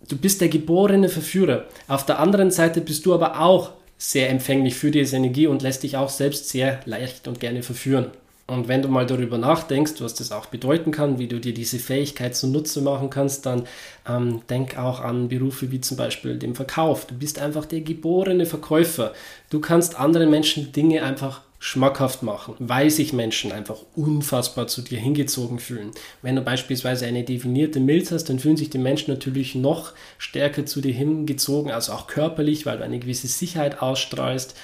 Du 0.09 0.17
bist 0.17 0.41
der 0.41 0.49
geborene 0.49 1.07
Verführer. 1.07 1.63
Auf 1.87 2.05
der 2.05 2.19
anderen 2.19 2.51
Seite 2.51 2.81
bist 2.81 3.05
du 3.05 3.13
aber 3.13 3.39
auch 3.39 3.71
sehr 3.97 4.29
empfänglich 4.29 4.75
für 4.75 4.91
diese 4.91 5.15
Energie 5.15 5.47
und 5.47 5.61
lässt 5.61 5.83
dich 5.83 5.95
auch 5.95 6.09
selbst 6.09 6.49
sehr 6.49 6.81
leicht 6.83 7.25
und 7.29 7.39
gerne 7.39 7.63
verführen. 7.63 8.07
Und 8.47 8.67
wenn 8.67 8.81
du 8.81 8.89
mal 8.89 9.05
darüber 9.05 9.37
nachdenkst, 9.37 9.93
was 9.99 10.13
das 10.13 10.33
auch 10.33 10.47
bedeuten 10.47 10.91
kann, 10.91 11.19
wie 11.19 11.27
du 11.27 11.39
dir 11.39 11.53
diese 11.53 11.79
Fähigkeit 11.79 12.35
zunutze 12.35 12.81
machen 12.81 13.09
kannst, 13.09 13.45
dann 13.45 13.65
ähm, 14.05 14.41
denk 14.49 14.77
auch 14.77 14.99
an 14.99 15.29
Berufe 15.29 15.71
wie 15.71 15.79
zum 15.79 15.95
Beispiel 15.95 16.37
dem 16.37 16.53
Verkauf. 16.53 17.05
Du 17.05 17.15
bist 17.15 17.39
einfach 17.39 17.65
der 17.65 17.79
geborene 17.79 18.45
Verkäufer. 18.45 19.13
Du 19.49 19.61
kannst 19.61 19.97
anderen 19.97 20.29
Menschen 20.29 20.73
Dinge 20.73 21.01
einfach 21.03 21.39
schmackhaft 21.65 22.23
machen, 22.23 22.55
weil 22.59 22.89
sich 22.89 23.13
Menschen 23.13 23.53
einfach 23.53 23.77
unfassbar 23.95 24.67
zu 24.67 24.81
dir 24.81 24.99
hingezogen 24.99 25.59
fühlen. 25.59 25.91
Wenn 26.21 26.35
du 26.35 26.41
beispielsweise 26.41 27.05
eine 27.05 27.23
definierte 27.23 27.79
Milz 27.79 28.11
hast, 28.11 28.25
dann 28.25 28.39
fühlen 28.39 28.57
sich 28.57 28.69
die 28.69 28.77
Menschen 28.77 29.13
natürlich 29.13 29.55
noch 29.55 29.93
stärker 30.17 30.65
zu 30.65 30.81
dir 30.81 30.91
hingezogen, 30.91 31.71
also 31.71 31.93
auch 31.93 32.07
körperlich, 32.07 32.65
weil 32.65 32.79
du 32.79 32.83
eine 32.83 32.99
gewisse 32.99 33.27
Sicherheit 33.27 33.81
ausstrahlst. 33.81 34.55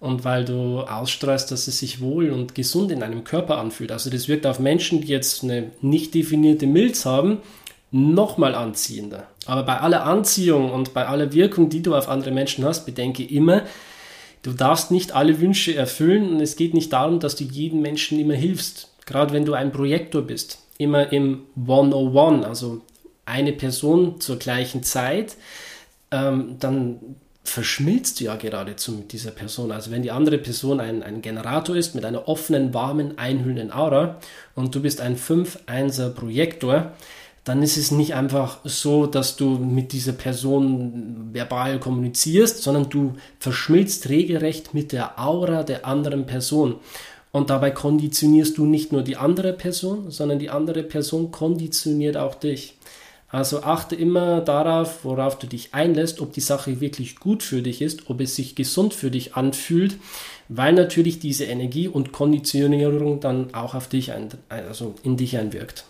und 0.00 0.24
weil 0.24 0.44
du 0.44 0.80
ausstrahlst, 0.80 1.52
dass 1.52 1.68
es 1.68 1.78
sich 1.78 2.00
wohl 2.00 2.30
und 2.30 2.56
gesund 2.56 2.90
in 2.90 2.98
deinem 2.98 3.22
Körper 3.22 3.58
anfühlt. 3.58 3.92
Also 3.92 4.10
das 4.10 4.26
wirkt 4.26 4.46
auf 4.46 4.58
Menschen, 4.58 5.00
die 5.00 5.06
jetzt 5.06 5.44
eine 5.44 5.70
nicht 5.80 6.12
definierte 6.12 6.66
Milz 6.66 7.06
haben, 7.06 7.38
nochmal 7.92 8.56
anziehender. 8.56 9.28
Aber 9.46 9.62
bei 9.62 9.78
aller 9.78 10.04
Anziehung 10.04 10.72
und 10.72 10.92
bei 10.92 11.06
aller 11.06 11.32
Wirkung, 11.32 11.68
die 11.68 11.82
du 11.82 11.94
auf 11.94 12.08
andere 12.08 12.32
Menschen 12.32 12.64
hast, 12.64 12.84
bedenke 12.84 13.22
immer, 13.22 13.62
du 14.42 14.52
darfst 14.52 14.90
nicht 14.90 15.12
alle 15.12 15.40
Wünsche 15.40 15.74
erfüllen 15.74 16.30
und 16.30 16.40
es 16.40 16.56
geht 16.56 16.74
nicht 16.74 16.92
darum, 16.92 17.20
dass 17.20 17.36
du 17.36 17.44
jedem 17.44 17.80
Menschen 17.80 18.18
immer 18.18 18.34
hilfst. 18.34 18.90
Gerade 19.06 19.32
wenn 19.32 19.44
du 19.44 19.54
ein 19.54 19.72
Projektor 19.72 20.22
bist, 20.22 20.58
immer 20.78 21.12
im 21.12 21.42
101, 21.56 22.44
also 22.44 22.82
eine 23.24 23.52
Person 23.52 24.20
zur 24.20 24.38
gleichen 24.38 24.82
Zeit, 24.82 25.36
ähm, 26.10 26.56
dann 26.58 27.16
verschmilzt 27.44 28.20
du 28.20 28.24
ja 28.24 28.36
geradezu 28.36 28.92
mit 28.92 29.12
dieser 29.12 29.32
Person. 29.32 29.72
Also 29.72 29.90
wenn 29.90 30.02
die 30.02 30.12
andere 30.12 30.38
Person 30.38 30.80
ein, 30.80 31.02
ein 31.02 31.22
Generator 31.22 31.74
ist 31.74 31.94
mit 31.94 32.04
einer 32.04 32.28
offenen, 32.28 32.72
warmen, 32.72 33.18
einhüllenden 33.18 33.72
Aura 33.72 34.18
und 34.54 34.74
du 34.74 34.80
bist 34.80 35.00
ein 35.00 35.16
5-1er 35.16 36.10
Projektor, 36.10 36.92
dann 37.44 37.62
ist 37.62 37.76
es 37.76 37.90
nicht 37.90 38.14
einfach 38.14 38.60
so, 38.64 39.06
dass 39.06 39.36
du 39.36 39.50
mit 39.58 39.92
dieser 39.92 40.12
Person 40.12 41.30
verbal 41.32 41.80
kommunizierst, 41.80 42.62
sondern 42.62 42.88
du 42.88 43.14
verschmilzt 43.40 44.08
regelrecht 44.08 44.74
mit 44.74 44.92
der 44.92 45.18
Aura 45.18 45.64
der 45.64 45.84
anderen 45.84 46.26
Person. 46.26 46.76
Und 47.32 47.50
dabei 47.50 47.70
konditionierst 47.70 48.58
du 48.58 48.66
nicht 48.66 48.92
nur 48.92 49.02
die 49.02 49.16
andere 49.16 49.54
Person, 49.54 50.10
sondern 50.10 50.38
die 50.38 50.50
andere 50.50 50.82
Person 50.82 51.32
konditioniert 51.32 52.16
auch 52.16 52.34
dich. 52.34 52.76
Also 53.28 53.62
achte 53.62 53.96
immer 53.96 54.42
darauf, 54.42 55.04
worauf 55.04 55.38
du 55.38 55.46
dich 55.46 55.72
einlässt, 55.72 56.20
ob 56.20 56.34
die 56.34 56.42
Sache 56.42 56.82
wirklich 56.82 57.16
gut 57.16 57.42
für 57.42 57.62
dich 57.62 57.80
ist, 57.80 58.10
ob 58.10 58.20
es 58.20 58.36
sich 58.36 58.54
gesund 58.54 58.92
für 58.92 59.10
dich 59.10 59.34
anfühlt, 59.34 59.96
weil 60.50 60.74
natürlich 60.74 61.18
diese 61.18 61.46
Energie 61.46 61.88
und 61.88 62.12
Konditionierung 62.12 63.20
dann 63.20 63.54
auch 63.54 63.74
auf 63.74 63.88
dich 63.88 64.12
ein, 64.12 64.28
also 64.50 64.94
in 65.02 65.16
dich 65.16 65.38
einwirkt. 65.38 65.86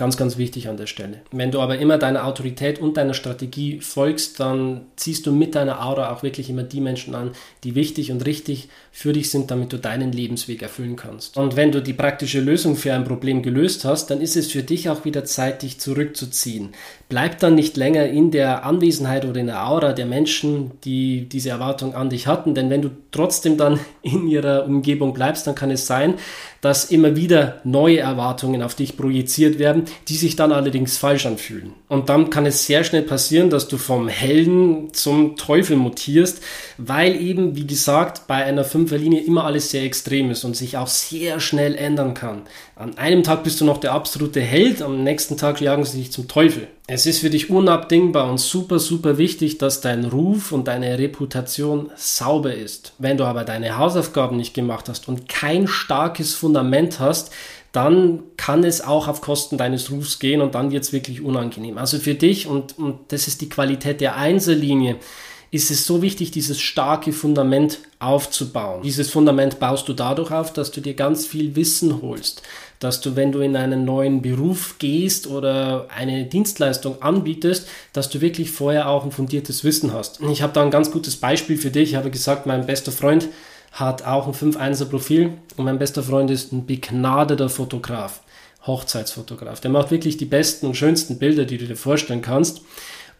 Ganz, 0.00 0.16
ganz 0.16 0.38
wichtig 0.38 0.66
an 0.66 0.78
der 0.78 0.86
Stelle. 0.86 1.20
Wenn 1.30 1.50
du 1.50 1.60
aber 1.60 1.76
immer 1.76 1.98
deiner 1.98 2.24
Autorität 2.24 2.78
und 2.78 2.96
deiner 2.96 3.12
Strategie 3.12 3.80
folgst, 3.82 4.40
dann 4.40 4.86
ziehst 4.96 5.26
du 5.26 5.30
mit 5.30 5.54
deiner 5.54 5.84
Aura 5.84 6.10
auch 6.10 6.22
wirklich 6.22 6.48
immer 6.48 6.62
die 6.62 6.80
Menschen 6.80 7.14
an, 7.14 7.32
die 7.64 7.74
wichtig 7.74 8.10
und 8.10 8.24
richtig 8.24 8.70
für 8.92 9.12
dich 9.12 9.30
sind, 9.30 9.50
damit 9.50 9.74
du 9.74 9.76
deinen 9.76 10.10
Lebensweg 10.10 10.62
erfüllen 10.62 10.96
kannst. 10.96 11.36
Und 11.36 11.54
wenn 11.54 11.70
du 11.70 11.82
die 11.82 11.92
praktische 11.92 12.40
Lösung 12.40 12.76
für 12.76 12.94
ein 12.94 13.04
Problem 13.04 13.42
gelöst 13.42 13.84
hast, 13.84 14.06
dann 14.06 14.22
ist 14.22 14.38
es 14.38 14.50
für 14.50 14.62
dich 14.62 14.88
auch 14.88 15.04
wieder 15.04 15.26
Zeit, 15.26 15.60
dich 15.60 15.78
zurückzuziehen. 15.78 16.70
Bleib 17.10 17.38
dann 17.40 17.54
nicht 17.54 17.76
länger 17.76 18.06
in 18.06 18.30
der 18.30 18.64
Anwesenheit 18.64 19.26
oder 19.26 19.38
in 19.38 19.48
der 19.48 19.68
Aura 19.68 19.92
der 19.92 20.06
Menschen, 20.06 20.70
die 20.82 21.28
diese 21.28 21.50
Erwartung 21.50 21.94
an 21.94 22.08
dich 22.08 22.26
hatten, 22.26 22.54
denn 22.54 22.70
wenn 22.70 22.80
du 22.80 22.90
trotzdem 23.10 23.58
dann 23.58 23.78
in 24.02 24.26
ihrer 24.28 24.64
Umgebung 24.64 25.12
bleibst, 25.12 25.46
dann 25.46 25.54
kann 25.54 25.70
es 25.70 25.86
sein, 25.86 26.14
dass 26.62 26.86
immer 26.86 27.16
wieder 27.16 27.60
neue 27.64 28.00
Erwartungen 28.00 28.62
auf 28.62 28.74
dich 28.74 28.96
projiziert 28.96 29.58
werden, 29.58 29.84
die 30.08 30.16
sich 30.16 30.36
dann 30.36 30.52
allerdings 30.52 30.98
falsch 30.98 31.26
anfühlen. 31.26 31.72
Und 31.88 32.08
dann 32.08 32.30
kann 32.30 32.46
es 32.46 32.66
sehr 32.66 32.84
schnell 32.84 33.02
passieren, 33.02 33.50
dass 33.50 33.68
du 33.68 33.78
vom 33.78 34.08
Helden 34.08 34.92
zum 34.92 35.36
Teufel 35.36 35.76
mutierst, 35.76 36.42
weil 36.78 37.20
eben, 37.20 37.56
wie 37.56 37.66
gesagt, 37.66 38.26
bei 38.26 38.44
einer 38.44 38.64
Fünferlinie 38.64 39.22
immer 39.22 39.44
alles 39.44 39.70
sehr 39.70 39.84
extrem 39.84 40.30
ist 40.30 40.44
und 40.44 40.56
sich 40.56 40.76
auch 40.76 40.86
sehr 40.86 41.40
schnell 41.40 41.74
ändern 41.74 42.14
kann. 42.14 42.42
An 42.76 42.96
einem 42.96 43.22
Tag 43.22 43.44
bist 43.44 43.60
du 43.60 43.64
noch 43.64 43.78
der 43.78 43.92
absolute 43.92 44.40
Held, 44.40 44.82
am 44.82 45.04
nächsten 45.04 45.36
Tag 45.36 45.60
jagen 45.60 45.84
sie 45.84 45.98
dich 45.98 46.12
zum 46.12 46.28
Teufel. 46.28 46.68
Es 46.92 47.06
ist 47.06 47.20
für 47.20 47.30
dich 47.30 47.50
unabdingbar 47.50 48.28
und 48.28 48.38
super, 48.38 48.80
super 48.80 49.16
wichtig, 49.16 49.58
dass 49.58 49.80
dein 49.80 50.06
Ruf 50.06 50.50
und 50.50 50.66
deine 50.66 50.98
Reputation 50.98 51.90
sauber 51.94 52.52
ist. 52.52 52.94
Wenn 52.98 53.16
du 53.16 53.24
aber 53.24 53.44
deine 53.44 53.78
Hausaufgaben 53.78 54.36
nicht 54.36 54.54
gemacht 54.54 54.88
hast 54.88 55.06
und 55.06 55.28
kein 55.28 55.68
starkes 55.68 56.34
Fundament 56.34 56.98
hast, 56.98 57.30
dann 57.72 58.22
kann 58.36 58.64
es 58.64 58.80
auch 58.80 59.06
auf 59.06 59.20
Kosten 59.20 59.56
deines 59.56 59.90
Rufs 59.90 60.18
gehen 60.18 60.40
und 60.40 60.54
dann 60.54 60.72
wird 60.72 60.84
es 60.84 60.92
wirklich 60.92 61.22
unangenehm. 61.22 61.78
Also 61.78 61.98
für 61.98 62.14
dich, 62.14 62.46
und, 62.46 62.78
und 62.78 62.98
das 63.08 63.28
ist 63.28 63.40
die 63.40 63.48
Qualität 63.48 64.00
der 64.00 64.16
Einzellinie, 64.16 64.96
ist 65.52 65.70
es 65.70 65.84
so 65.84 66.00
wichtig, 66.00 66.30
dieses 66.30 66.60
starke 66.60 67.12
Fundament 67.12 67.80
aufzubauen. 67.98 68.82
Dieses 68.82 69.10
Fundament 69.10 69.58
baust 69.58 69.88
du 69.88 69.92
dadurch 69.92 70.30
auf, 70.30 70.52
dass 70.52 70.70
du 70.70 70.80
dir 70.80 70.94
ganz 70.94 71.26
viel 71.26 71.56
Wissen 71.56 72.02
holst, 72.02 72.42
dass 72.78 73.00
du, 73.00 73.16
wenn 73.16 73.32
du 73.32 73.40
in 73.40 73.56
einen 73.56 73.84
neuen 73.84 74.22
Beruf 74.22 74.76
gehst 74.78 75.26
oder 75.26 75.88
eine 75.94 76.24
Dienstleistung 76.24 77.02
anbietest, 77.02 77.68
dass 77.92 78.08
du 78.10 78.20
wirklich 78.20 78.52
vorher 78.52 78.88
auch 78.88 79.04
ein 79.04 79.10
fundiertes 79.10 79.64
Wissen 79.64 79.92
hast. 79.92 80.20
Ich 80.30 80.42
habe 80.42 80.52
da 80.52 80.62
ein 80.62 80.70
ganz 80.70 80.92
gutes 80.92 81.16
Beispiel 81.16 81.56
für 81.56 81.70
dich. 81.70 81.90
Ich 81.90 81.96
habe 81.96 82.10
gesagt, 82.10 82.46
mein 82.46 82.66
bester 82.66 82.92
Freund 82.92 83.28
hat 83.72 84.04
auch 84.04 84.26
ein 84.26 84.34
5-1er 84.34 84.86
Profil 84.86 85.32
und 85.56 85.64
mein 85.64 85.78
bester 85.78 86.02
Freund 86.02 86.30
ist 86.30 86.52
ein 86.52 86.66
begnadeter 86.66 87.48
Fotograf, 87.48 88.20
Hochzeitsfotograf. 88.66 89.60
Der 89.60 89.70
macht 89.70 89.90
wirklich 89.90 90.16
die 90.16 90.24
besten 90.24 90.66
und 90.66 90.76
schönsten 90.76 91.18
Bilder, 91.18 91.44
die 91.44 91.58
du 91.58 91.66
dir 91.66 91.76
vorstellen 91.76 92.22
kannst. 92.22 92.62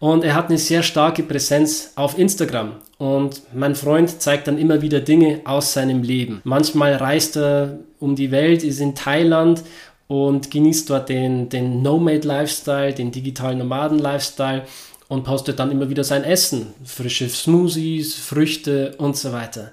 Und 0.00 0.25
er 0.25 0.35
hat 0.35 0.49
eine 0.49 0.57
sehr 0.57 0.83
starke 0.83 1.23
Präsenz 1.23 1.92
auf 1.95 2.19
Instagram. 2.19 2.73
Und 2.97 3.42
mein 3.54 3.75
Freund 3.75 4.21
zeigt 4.21 4.49
dann 4.49 4.57
immer 4.57 4.80
wieder 4.80 5.00
Dinge 5.00 5.42
aus 5.45 5.75
seinem 5.75 6.02
Leben. 6.02 6.40
Manchmal 6.45 6.95
reist 6.95 7.37
er 7.37 7.80
um 7.99 8.16
die 8.16 8.30
Welt, 8.30 8.64
ist 8.64 8.80
in 8.80 8.95
Thailand 8.95 9.62
und 10.09 10.50
genießt 10.50 10.88
dort 10.88 11.11
den, 11.11 11.50
den 11.50 11.83
Nomad-Lifestyle, 11.83 12.95
den 12.95 13.12
digitalen 13.12 13.59
Nomaden-Lifestyle 13.59 14.62
und 15.09 15.25
postet 15.25 15.59
dann 15.59 15.71
immer 15.71 15.90
wieder 15.90 16.02
sein 16.02 16.25
Essen. 16.25 16.69
Frische 16.85 17.28
Smoothies, 17.28 18.14
Früchte 18.14 18.95
und 18.97 19.19
so 19.19 19.33
weiter. 19.33 19.73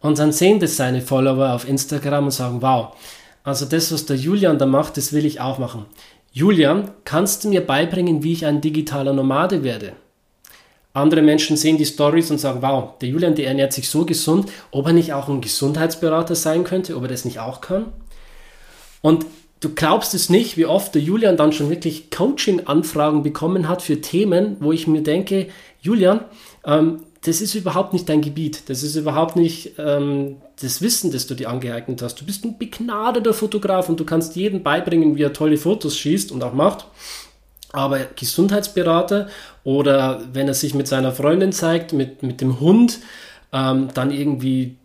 Und 0.00 0.18
dann 0.18 0.32
sehen 0.32 0.60
das 0.60 0.76
seine 0.76 1.00
Follower 1.00 1.52
auf 1.52 1.68
Instagram 1.68 2.26
und 2.26 2.30
sagen, 2.30 2.62
wow, 2.62 2.94
also 3.42 3.64
das, 3.64 3.92
was 3.92 4.06
der 4.06 4.16
Julian 4.16 4.58
da 4.58 4.66
macht, 4.66 4.96
das 4.96 5.12
will 5.12 5.24
ich 5.24 5.40
auch 5.40 5.58
machen. 5.58 5.86
Julian, 6.32 6.90
kannst 7.04 7.44
du 7.44 7.48
mir 7.48 7.66
beibringen, 7.66 8.22
wie 8.22 8.32
ich 8.32 8.46
ein 8.46 8.60
digitaler 8.60 9.12
Nomade 9.12 9.64
werde? 9.64 9.94
Andere 10.92 11.22
Menschen 11.22 11.56
sehen 11.56 11.78
die 11.78 11.86
Stories 11.86 12.30
und 12.30 12.38
sagen, 12.38 12.62
wow, 12.62 12.98
der 13.00 13.08
Julian, 13.08 13.34
der 13.34 13.48
ernährt 13.48 13.72
sich 13.72 13.88
so 13.88 14.04
gesund, 14.04 14.50
ob 14.70 14.86
er 14.86 14.92
nicht 14.92 15.12
auch 15.12 15.28
ein 15.28 15.40
Gesundheitsberater 15.40 16.34
sein 16.34 16.64
könnte, 16.64 16.96
ob 16.96 17.02
er 17.02 17.08
das 17.08 17.24
nicht 17.24 17.38
auch 17.38 17.60
kann. 17.60 17.86
Und 19.00 19.26
du 19.60 19.70
glaubst 19.70 20.14
es 20.14 20.28
nicht, 20.28 20.56
wie 20.56 20.66
oft 20.66 20.94
der 20.94 21.02
Julian 21.02 21.36
dann 21.36 21.52
schon 21.52 21.70
wirklich 21.70 22.10
Coaching-Anfragen 22.10 23.22
bekommen 23.22 23.68
hat 23.68 23.82
für 23.82 24.00
Themen, 24.00 24.56
wo 24.60 24.72
ich 24.72 24.86
mir 24.86 25.02
denke, 25.02 25.48
Julian, 25.80 26.24
ähm, 26.64 27.02
das 27.28 27.42
ist 27.42 27.54
überhaupt 27.54 27.92
nicht 27.92 28.08
dein 28.08 28.22
Gebiet. 28.22 28.62
Das 28.70 28.82
ist 28.82 28.96
überhaupt 28.96 29.36
nicht 29.36 29.72
ähm, 29.76 30.36
das 30.62 30.80
Wissen, 30.80 31.12
das 31.12 31.26
du 31.26 31.34
dir 31.34 31.50
angeeignet 31.50 32.00
hast. 32.00 32.18
Du 32.18 32.24
bist 32.24 32.42
ein 32.42 32.56
begnadeter 32.56 33.34
Fotograf 33.34 33.90
und 33.90 34.00
du 34.00 34.06
kannst 34.06 34.34
jedem 34.34 34.62
beibringen, 34.62 35.14
wie 35.14 35.24
er 35.24 35.34
tolle 35.34 35.58
Fotos 35.58 35.94
schießt 35.98 36.32
und 36.32 36.42
auch 36.42 36.54
macht. 36.54 36.86
Aber 37.70 37.98
Gesundheitsberater 38.16 39.28
oder 39.62 40.22
wenn 40.32 40.48
er 40.48 40.54
sich 40.54 40.72
mit 40.72 40.88
seiner 40.88 41.12
Freundin 41.12 41.52
zeigt, 41.52 41.92
mit, 41.92 42.22
mit 42.22 42.40
dem 42.40 42.60
Hund, 42.60 43.00
ähm, 43.52 43.88
dann 43.92 44.10
irgendwie 44.10 44.76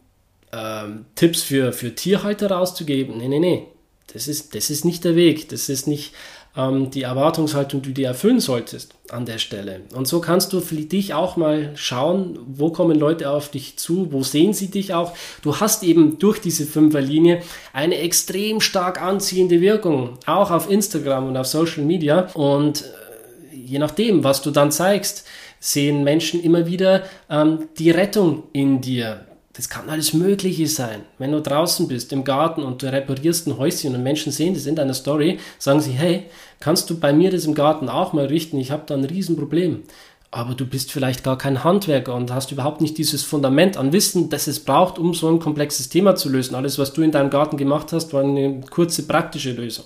ähm, 0.51 1.05
Tipps 1.15 1.43
für, 1.43 1.71
für 1.71 1.95
Tierhalter 1.95 2.51
rauszugeben. 2.51 3.19
Nee, 3.19 3.29
nee, 3.29 3.39
nee. 3.39 3.67
Das 4.12 4.27
ist, 4.27 4.53
das 4.53 4.69
ist 4.69 4.83
nicht 4.83 5.05
der 5.05 5.15
Weg. 5.15 5.47
Das 5.47 5.69
ist 5.69 5.88
nicht 5.88 6.12
ähm, 6.55 6.91
die 6.91 7.03
Erwartungshaltung, 7.03 7.81
die 7.81 7.89
du 7.89 7.93
dir 7.93 8.07
erfüllen 8.07 8.39
solltest 8.39 8.95
an 9.10 9.25
der 9.25 9.38
Stelle. 9.38 9.81
Und 9.95 10.07
so 10.07 10.22
kannst 10.22 10.53
du 10.53 10.60
für 10.60 10.75
dich 10.75 11.13
auch 11.13 11.36
mal 11.36 11.72
schauen, 11.75 12.39
wo 12.45 12.72
kommen 12.72 12.98
Leute 12.98 13.29
auf 13.29 13.50
dich 13.50 13.77
zu, 13.77 14.12
wo 14.12 14.24
sehen 14.24 14.53
sie 14.53 14.69
dich 14.69 14.93
auch. 14.93 15.13
Du 15.41 15.60
hast 15.60 15.83
eben 15.83 16.19
durch 16.19 16.39
diese 16.39 16.65
Fünferlinie 16.65 17.41
eine 17.74 17.98
extrem 17.98 18.62
stark 18.62 19.01
anziehende 19.01 19.62
Wirkung, 19.62 20.17
auch 20.25 20.51
auf 20.51 20.69
Instagram 20.69 21.27
und 21.27 21.38
auf 21.38 21.48
Social 21.48 21.83
Media. 21.83 22.29
Und 22.33 22.83
äh, 22.83 23.55
je 23.55 23.79
nachdem, 23.79 24.24
was 24.24 24.41
du 24.41 24.51
dann 24.51 24.72
zeigst, 24.72 25.25
sehen 25.60 26.03
Menschen 26.03 26.43
immer 26.43 26.67
wieder 26.67 27.03
ähm, 27.29 27.69
die 27.77 27.89
Rettung 27.89 28.43
in 28.51 28.81
dir 28.81 29.25
das 29.53 29.69
kann 29.69 29.89
alles 29.89 30.13
Mögliche 30.13 30.67
sein. 30.67 31.01
Wenn 31.19 31.31
du 31.31 31.39
draußen 31.39 31.88
bist 31.88 32.12
im 32.12 32.24
Garten 32.24 32.63
und 32.63 32.81
du 32.81 32.91
reparierst 32.91 33.48
ein 33.48 33.57
Häuschen 33.57 33.95
und 33.95 34.01
Menschen 34.01 34.31
sehen 34.31 34.55
das 34.55 34.65
in 34.65 34.75
deiner 34.75 34.95
Story, 34.95 35.38
sagen 35.60 35.79
sie, 35.79 35.91
hey, 35.91 36.25
kannst 36.60 36.89
du 36.89 37.00
bei 37.00 37.13
mir 37.13 37.29
das 37.29 37.45
im 37.45 37.53
Garten 37.53 37.88
auch 37.88 38.13
mal 38.13 38.25
richten? 38.25 38.57
Ich 38.57 38.72
habe 38.72 38.83
da 38.88 38.95
ein 38.95 39.05
Riesenproblem. 39.05 39.83
Aber 40.31 40.55
du 40.55 40.65
bist 40.65 40.91
vielleicht 40.91 41.24
gar 41.24 41.38
kein 41.38 41.63
Handwerker 41.63 42.15
und 42.15 42.33
hast 42.33 42.51
überhaupt 42.51 42.81
nicht 42.81 42.98
dieses 42.98 43.22
Fundament 43.22 43.77
an 43.77 43.93
Wissen, 43.93 44.29
das 44.29 44.48
es 44.48 44.60
braucht, 44.60 44.98
um 44.98 45.13
so 45.13 45.29
ein 45.29 45.39
komplexes 45.39 45.89
Thema 45.89 46.15
zu 46.15 46.29
lösen. 46.29 46.55
Alles, 46.55 46.79
was 46.79 46.91
du 46.91 47.03
in 47.03 47.12
deinem 47.12 47.29
Garten 47.29 47.55
gemacht 47.55 47.93
hast, 47.93 48.12
war 48.13 48.24
eine 48.24 48.62
kurze 48.72 49.03
praktische 49.03 49.51
Lösung. 49.51 49.86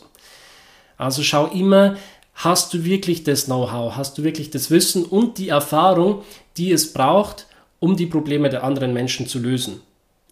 Also 0.98 1.22
schau 1.24 1.48
immer, 1.48 1.98
hast 2.36 2.74
du 2.74 2.86
wirklich 2.86 3.26
das 3.26 3.46
Know-how, 3.46 3.98
hast 3.98 4.18
du 4.18 4.24
wirklich 4.24 4.50
das 4.50 4.72
Wissen 4.72 5.04
und 5.04 5.38
die 5.38 5.50
Erfahrung, 5.50 6.22
die 6.56 6.72
es 6.72 6.94
braucht, 6.94 7.48
um 7.80 7.96
die 7.96 8.06
Probleme 8.06 8.50
der 8.50 8.64
anderen 8.64 8.94
Menschen 8.94 9.28
zu 9.28 9.40
lösen. 9.40 9.82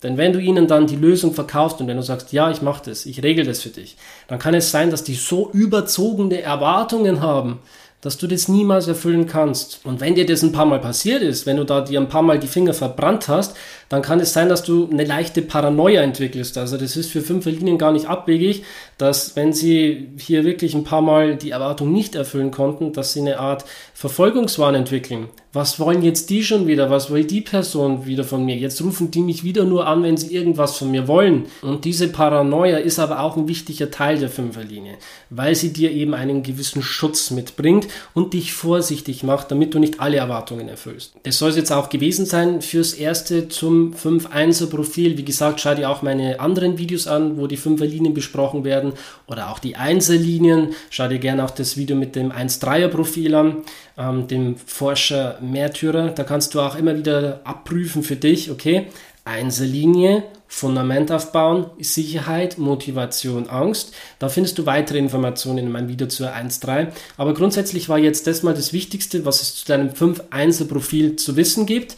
Denn 0.04 0.18
wenn 0.18 0.34
du 0.34 0.40
ihnen 0.40 0.68
dann 0.68 0.88
die 0.88 0.98
Lösung 0.98 1.34
verkaufst 1.34 1.80
und 1.80 1.88
wenn 1.88 1.98
du 1.98 2.04
sagst, 2.04 2.32
ja, 2.32 2.52
ich 2.52 2.62
mache 2.62 2.90
das, 2.90 3.06
ich 3.06 3.24
regel 3.24 3.46
das 3.46 3.62
für 3.62 3.70
dich, 3.70 3.96
dann 4.28 4.40
kann 4.40 4.54
es 4.54 4.70
sein, 4.70 4.92
dass 4.92 5.04
die 5.04 5.16
so 5.16 5.50
überzogene 5.52 6.42
Erwartungen 6.42 7.22
haben, 7.22 7.60
dass 8.06 8.20
du 8.20 8.28
das 8.28 8.48
niemals 8.48 8.88
erfüllen 8.88 9.26
kannst. 9.26 9.80
Und 9.84 10.00
wenn 10.00 10.14
dir 10.14 10.28
das 10.28 10.44
ein 10.44 10.52
paar 10.52 10.68
Mal 10.68 10.80
passiert 10.80 11.24
ist, 11.24 11.48
wenn 11.48 11.58
du 11.58 11.64
da 11.64 11.82
dir 11.82 12.00
ein 12.00 12.08
paar 12.08 12.22
Mal 12.22 12.38
die 12.38 12.46
Finger 12.46 12.76
verbrannt 12.76 13.28
hast, 13.28 13.58
dann 13.90 14.04
kann 14.04 14.20
es 14.20 14.32
sein, 14.32 14.48
dass 14.48 14.62
du 14.62 14.88
eine 14.92 15.06
leichte 15.06 15.42
Paranoia 15.42 16.04
entwickelst. 16.04 16.56
Also 16.60 16.78
das 16.78 16.98
ist 16.98 17.10
für 17.10 17.22
Fünferlinien 17.22 17.80
gar 17.80 17.92
nicht 17.92 18.06
abwegig, 18.06 18.64
dass 19.00 19.36
wenn 19.36 19.54
sie 19.54 20.10
hier 20.20 20.44
wirklich 20.44 20.76
ein 20.76 20.84
paar 20.84 21.02
Mal 21.02 21.36
die 21.36 21.50
Erwartung 21.50 21.92
nicht 21.92 22.14
erfüllen 22.14 22.52
konnten, 22.52 22.94
dass 22.94 23.14
sie 23.14 23.22
eine 23.22 23.40
Art 23.40 23.66
Verfolgungswahn 23.96 24.76
entwickeln. 24.76 25.30
Was 25.56 25.80
wollen 25.80 26.04
jetzt 26.04 26.30
die 26.32 26.44
schon 26.44 26.68
wieder? 26.68 26.90
Was 26.90 27.10
will 27.10 27.24
die 27.24 27.40
Person 27.40 28.06
wieder 28.06 28.26
von 28.26 28.44
mir? 28.44 28.58
Jetzt 28.58 28.84
rufen 28.84 29.10
die 29.10 29.22
mich 29.22 29.46
wieder 29.46 29.64
nur 29.64 29.88
an, 29.88 30.04
wenn 30.04 30.18
sie 30.18 30.36
irgendwas 30.36 30.78
von 30.78 30.92
mir 30.92 31.08
wollen. 31.08 31.46
Und 31.62 31.86
diese 31.86 32.10
Paranoia 32.10 32.76
ist 32.76 33.00
aber 33.00 33.22
auch 33.22 33.38
ein 33.38 33.48
wichtiger 33.48 33.90
Teil 33.90 34.20
der 34.20 34.28
Fünferlinie, 34.28 34.96
weil 35.30 35.56
sie 35.56 35.72
dir 35.72 35.92
eben 35.92 36.14
einen 36.14 36.44
gewissen 36.44 36.82
Schutz 36.82 37.32
mitbringt 37.32 37.88
und 38.14 38.34
dich 38.34 38.52
vorsichtig 38.52 39.24
macht, 39.24 39.50
damit 39.50 39.74
du 39.74 39.80
nicht 39.80 40.02
alle 40.02 40.18
Erwartungen 40.18 40.68
erfüllst. 40.68 41.14
Das 41.24 41.38
soll 41.38 41.52
es 41.52 41.56
jetzt 41.56 41.72
auch 41.72 41.88
gewesen 41.88 42.26
sein 42.26 42.62
fürs 42.62 42.92
erste 42.92 43.48
zum 43.48 43.94
5-1er 43.94 44.70
Profil. 44.70 45.18
Wie 45.18 45.24
gesagt, 45.24 45.62
schau 45.62 45.74
dir 45.74 45.90
auch 45.90 46.02
meine 46.02 46.42
anderen 46.42 46.78
Videos 46.78 47.08
an, 47.08 47.38
wo 47.38 47.48
die 47.48 47.56
Fünferlinien 47.56 48.14
besprochen 48.14 48.66
werden 48.66 48.92
oder 49.26 49.50
auch 49.52 49.60
die 49.60 49.78
Einserlinien. 49.78 50.74
Schau 50.90 51.08
dir 51.08 51.20
gerne 51.20 51.46
auch 51.46 51.52
das 51.52 51.78
Video 51.78 51.96
mit 51.96 52.18
dem 52.18 52.34
1-3er 52.34 52.90
Profil 52.90 53.36
an, 53.36 53.58
ähm, 53.98 54.28
dem 54.28 54.58
Forscher 54.58 55.40
Märtyrer. 55.52 56.10
Da 56.10 56.24
kannst 56.24 56.54
du 56.54 56.62
auch 56.62 56.76
immer 56.76 56.98
wieder 56.98 57.42
abprüfen 57.44 58.04
für 58.04 58.16
dich, 58.16 58.52
okay, 58.52 58.88
Einzellinie, 59.26 60.24
Fundament 60.48 61.12
aufbauen, 61.12 61.66
Sicherheit, 61.80 62.58
Motivation, 62.60 63.50
Angst. 63.50 63.94
Da 64.20 64.30
findest 64.30 64.58
du 64.58 64.66
weitere 64.66 65.00
Informationen 65.00 65.58
in 65.58 65.72
meinem 65.72 65.90
Video 65.90 66.08
zur 66.08 66.30
1.3. 66.30 66.90
Aber 67.18 67.34
grundsätzlich 67.34 67.90
war 67.90 67.98
jetzt 67.98 68.28
das 68.28 68.44
mal 68.44 68.54
das 68.54 68.72
Wichtigste, 68.72 69.26
was 69.26 69.42
es 69.42 69.56
zu 69.56 69.66
deinem 69.66 69.90
5-1er-Profil 69.90 71.16
zu 71.16 71.36
wissen 71.36 71.66
gibt. 71.66 71.96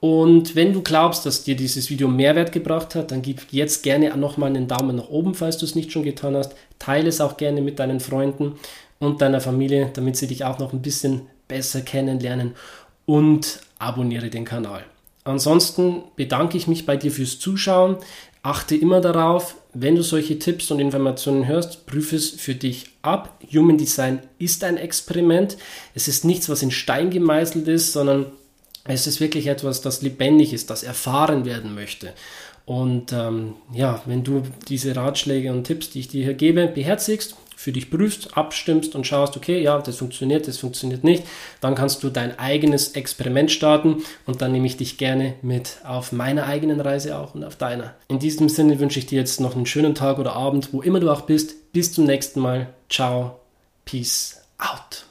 Und 0.00 0.54
wenn 0.54 0.74
du 0.74 0.82
glaubst, 0.82 1.24
dass 1.24 1.44
dir 1.44 1.56
dieses 1.56 1.88
Video 1.88 2.06
Mehrwert 2.06 2.52
gebracht 2.52 2.94
hat, 2.94 3.10
dann 3.10 3.22
gib 3.22 3.40
jetzt 3.50 3.82
gerne 3.82 4.14
nochmal 4.16 4.50
einen 4.50 4.68
Daumen 4.68 4.96
nach 4.96 5.08
oben, 5.08 5.34
falls 5.34 5.56
du 5.56 5.64
es 5.64 5.74
nicht 5.74 5.90
schon 5.90 6.02
getan 6.02 6.36
hast. 6.36 6.54
Teile 6.78 7.08
es 7.08 7.22
auch 7.22 7.38
gerne 7.38 7.62
mit 7.62 7.78
deinen 7.78 8.00
Freunden 8.00 8.56
und 8.98 9.22
deiner 9.22 9.40
Familie, 9.40 9.90
damit 9.94 10.16
sie 10.16 10.26
dich 10.26 10.44
auch 10.44 10.58
noch 10.58 10.74
ein 10.74 10.82
bisschen 10.82 11.22
besser 11.48 11.80
kennenlernen 11.80 12.54
und 13.06 13.60
abonniere 13.78 14.28
den 14.28 14.44
Kanal. 14.44 14.84
Ansonsten 15.24 16.02
bedanke 16.14 16.56
ich 16.56 16.68
mich 16.68 16.86
bei 16.86 16.96
dir 16.96 17.10
fürs 17.10 17.38
Zuschauen. 17.38 17.96
Achte 18.42 18.76
immer 18.76 19.00
darauf, 19.00 19.56
wenn 19.74 19.96
du 19.96 20.02
solche 20.02 20.38
Tipps 20.38 20.70
und 20.70 20.78
Informationen 20.78 21.48
hörst, 21.48 21.86
prüfe 21.86 22.14
es 22.14 22.30
für 22.30 22.54
dich 22.54 22.90
ab. 23.02 23.40
Human 23.52 23.76
Design 23.76 24.20
ist 24.38 24.62
ein 24.62 24.76
Experiment. 24.76 25.56
Es 25.94 26.06
ist 26.06 26.24
nichts, 26.24 26.48
was 26.48 26.62
in 26.62 26.70
Stein 26.70 27.10
gemeißelt 27.10 27.66
ist, 27.66 27.92
sondern 27.92 28.26
es 28.84 29.08
ist 29.08 29.20
wirklich 29.20 29.48
etwas, 29.48 29.80
das 29.80 30.02
lebendig 30.02 30.52
ist, 30.52 30.70
das 30.70 30.84
erfahren 30.84 31.44
werden 31.44 31.74
möchte. 31.74 32.12
Und 32.64 33.12
ähm, 33.12 33.54
ja, 33.72 34.02
wenn 34.06 34.22
du 34.22 34.42
diese 34.68 34.94
Ratschläge 34.94 35.52
und 35.52 35.64
Tipps, 35.64 35.90
die 35.90 36.00
ich 36.00 36.08
dir 36.08 36.24
hier 36.24 36.34
gebe, 36.34 36.68
beherzigst, 36.68 37.36
für 37.56 37.72
dich 37.72 37.90
prüfst, 37.90 38.36
abstimmst 38.36 38.94
und 38.94 39.06
schaust, 39.06 39.36
okay, 39.36 39.60
ja, 39.60 39.78
das 39.80 39.96
funktioniert, 39.96 40.46
das 40.46 40.58
funktioniert 40.58 41.02
nicht, 41.02 41.24
dann 41.60 41.74
kannst 41.74 42.02
du 42.02 42.10
dein 42.10 42.38
eigenes 42.38 42.90
Experiment 42.90 43.50
starten 43.50 44.02
und 44.26 44.42
dann 44.42 44.52
nehme 44.52 44.66
ich 44.66 44.76
dich 44.76 44.98
gerne 44.98 45.34
mit 45.42 45.78
auf 45.84 46.12
meiner 46.12 46.46
eigenen 46.46 46.80
Reise 46.80 47.18
auch 47.18 47.34
und 47.34 47.44
auf 47.44 47.56
deiner. 47.56 47.94
In 48.08 48.18
diesem 48.18 48.48
Sinne 48.48 48.78
wünsche 48.78 48.98
ich 48.98 49.06
dir 49.06 49.18
jetzt 49.18 49.40
noch 49.40 49.56
einen 49.56 49.66
schönen 49.66 49.94
Tag 49.94 50.18
oder 50.18 50.34
Abend, 50.34 50.72
wo 50.72 50.82
immer 50.82 51.00
du 51.00 51.10
auch 51.10 51.22
bist. 51.22 51.72
Bis 51.72 51.92
zum 51.92 52.04
nächsten 52.04 52.40
Mal. 52.40 52.68
Ciao. 52.88 53.40
Peace 53.84 54.40
out. 54.58 55.04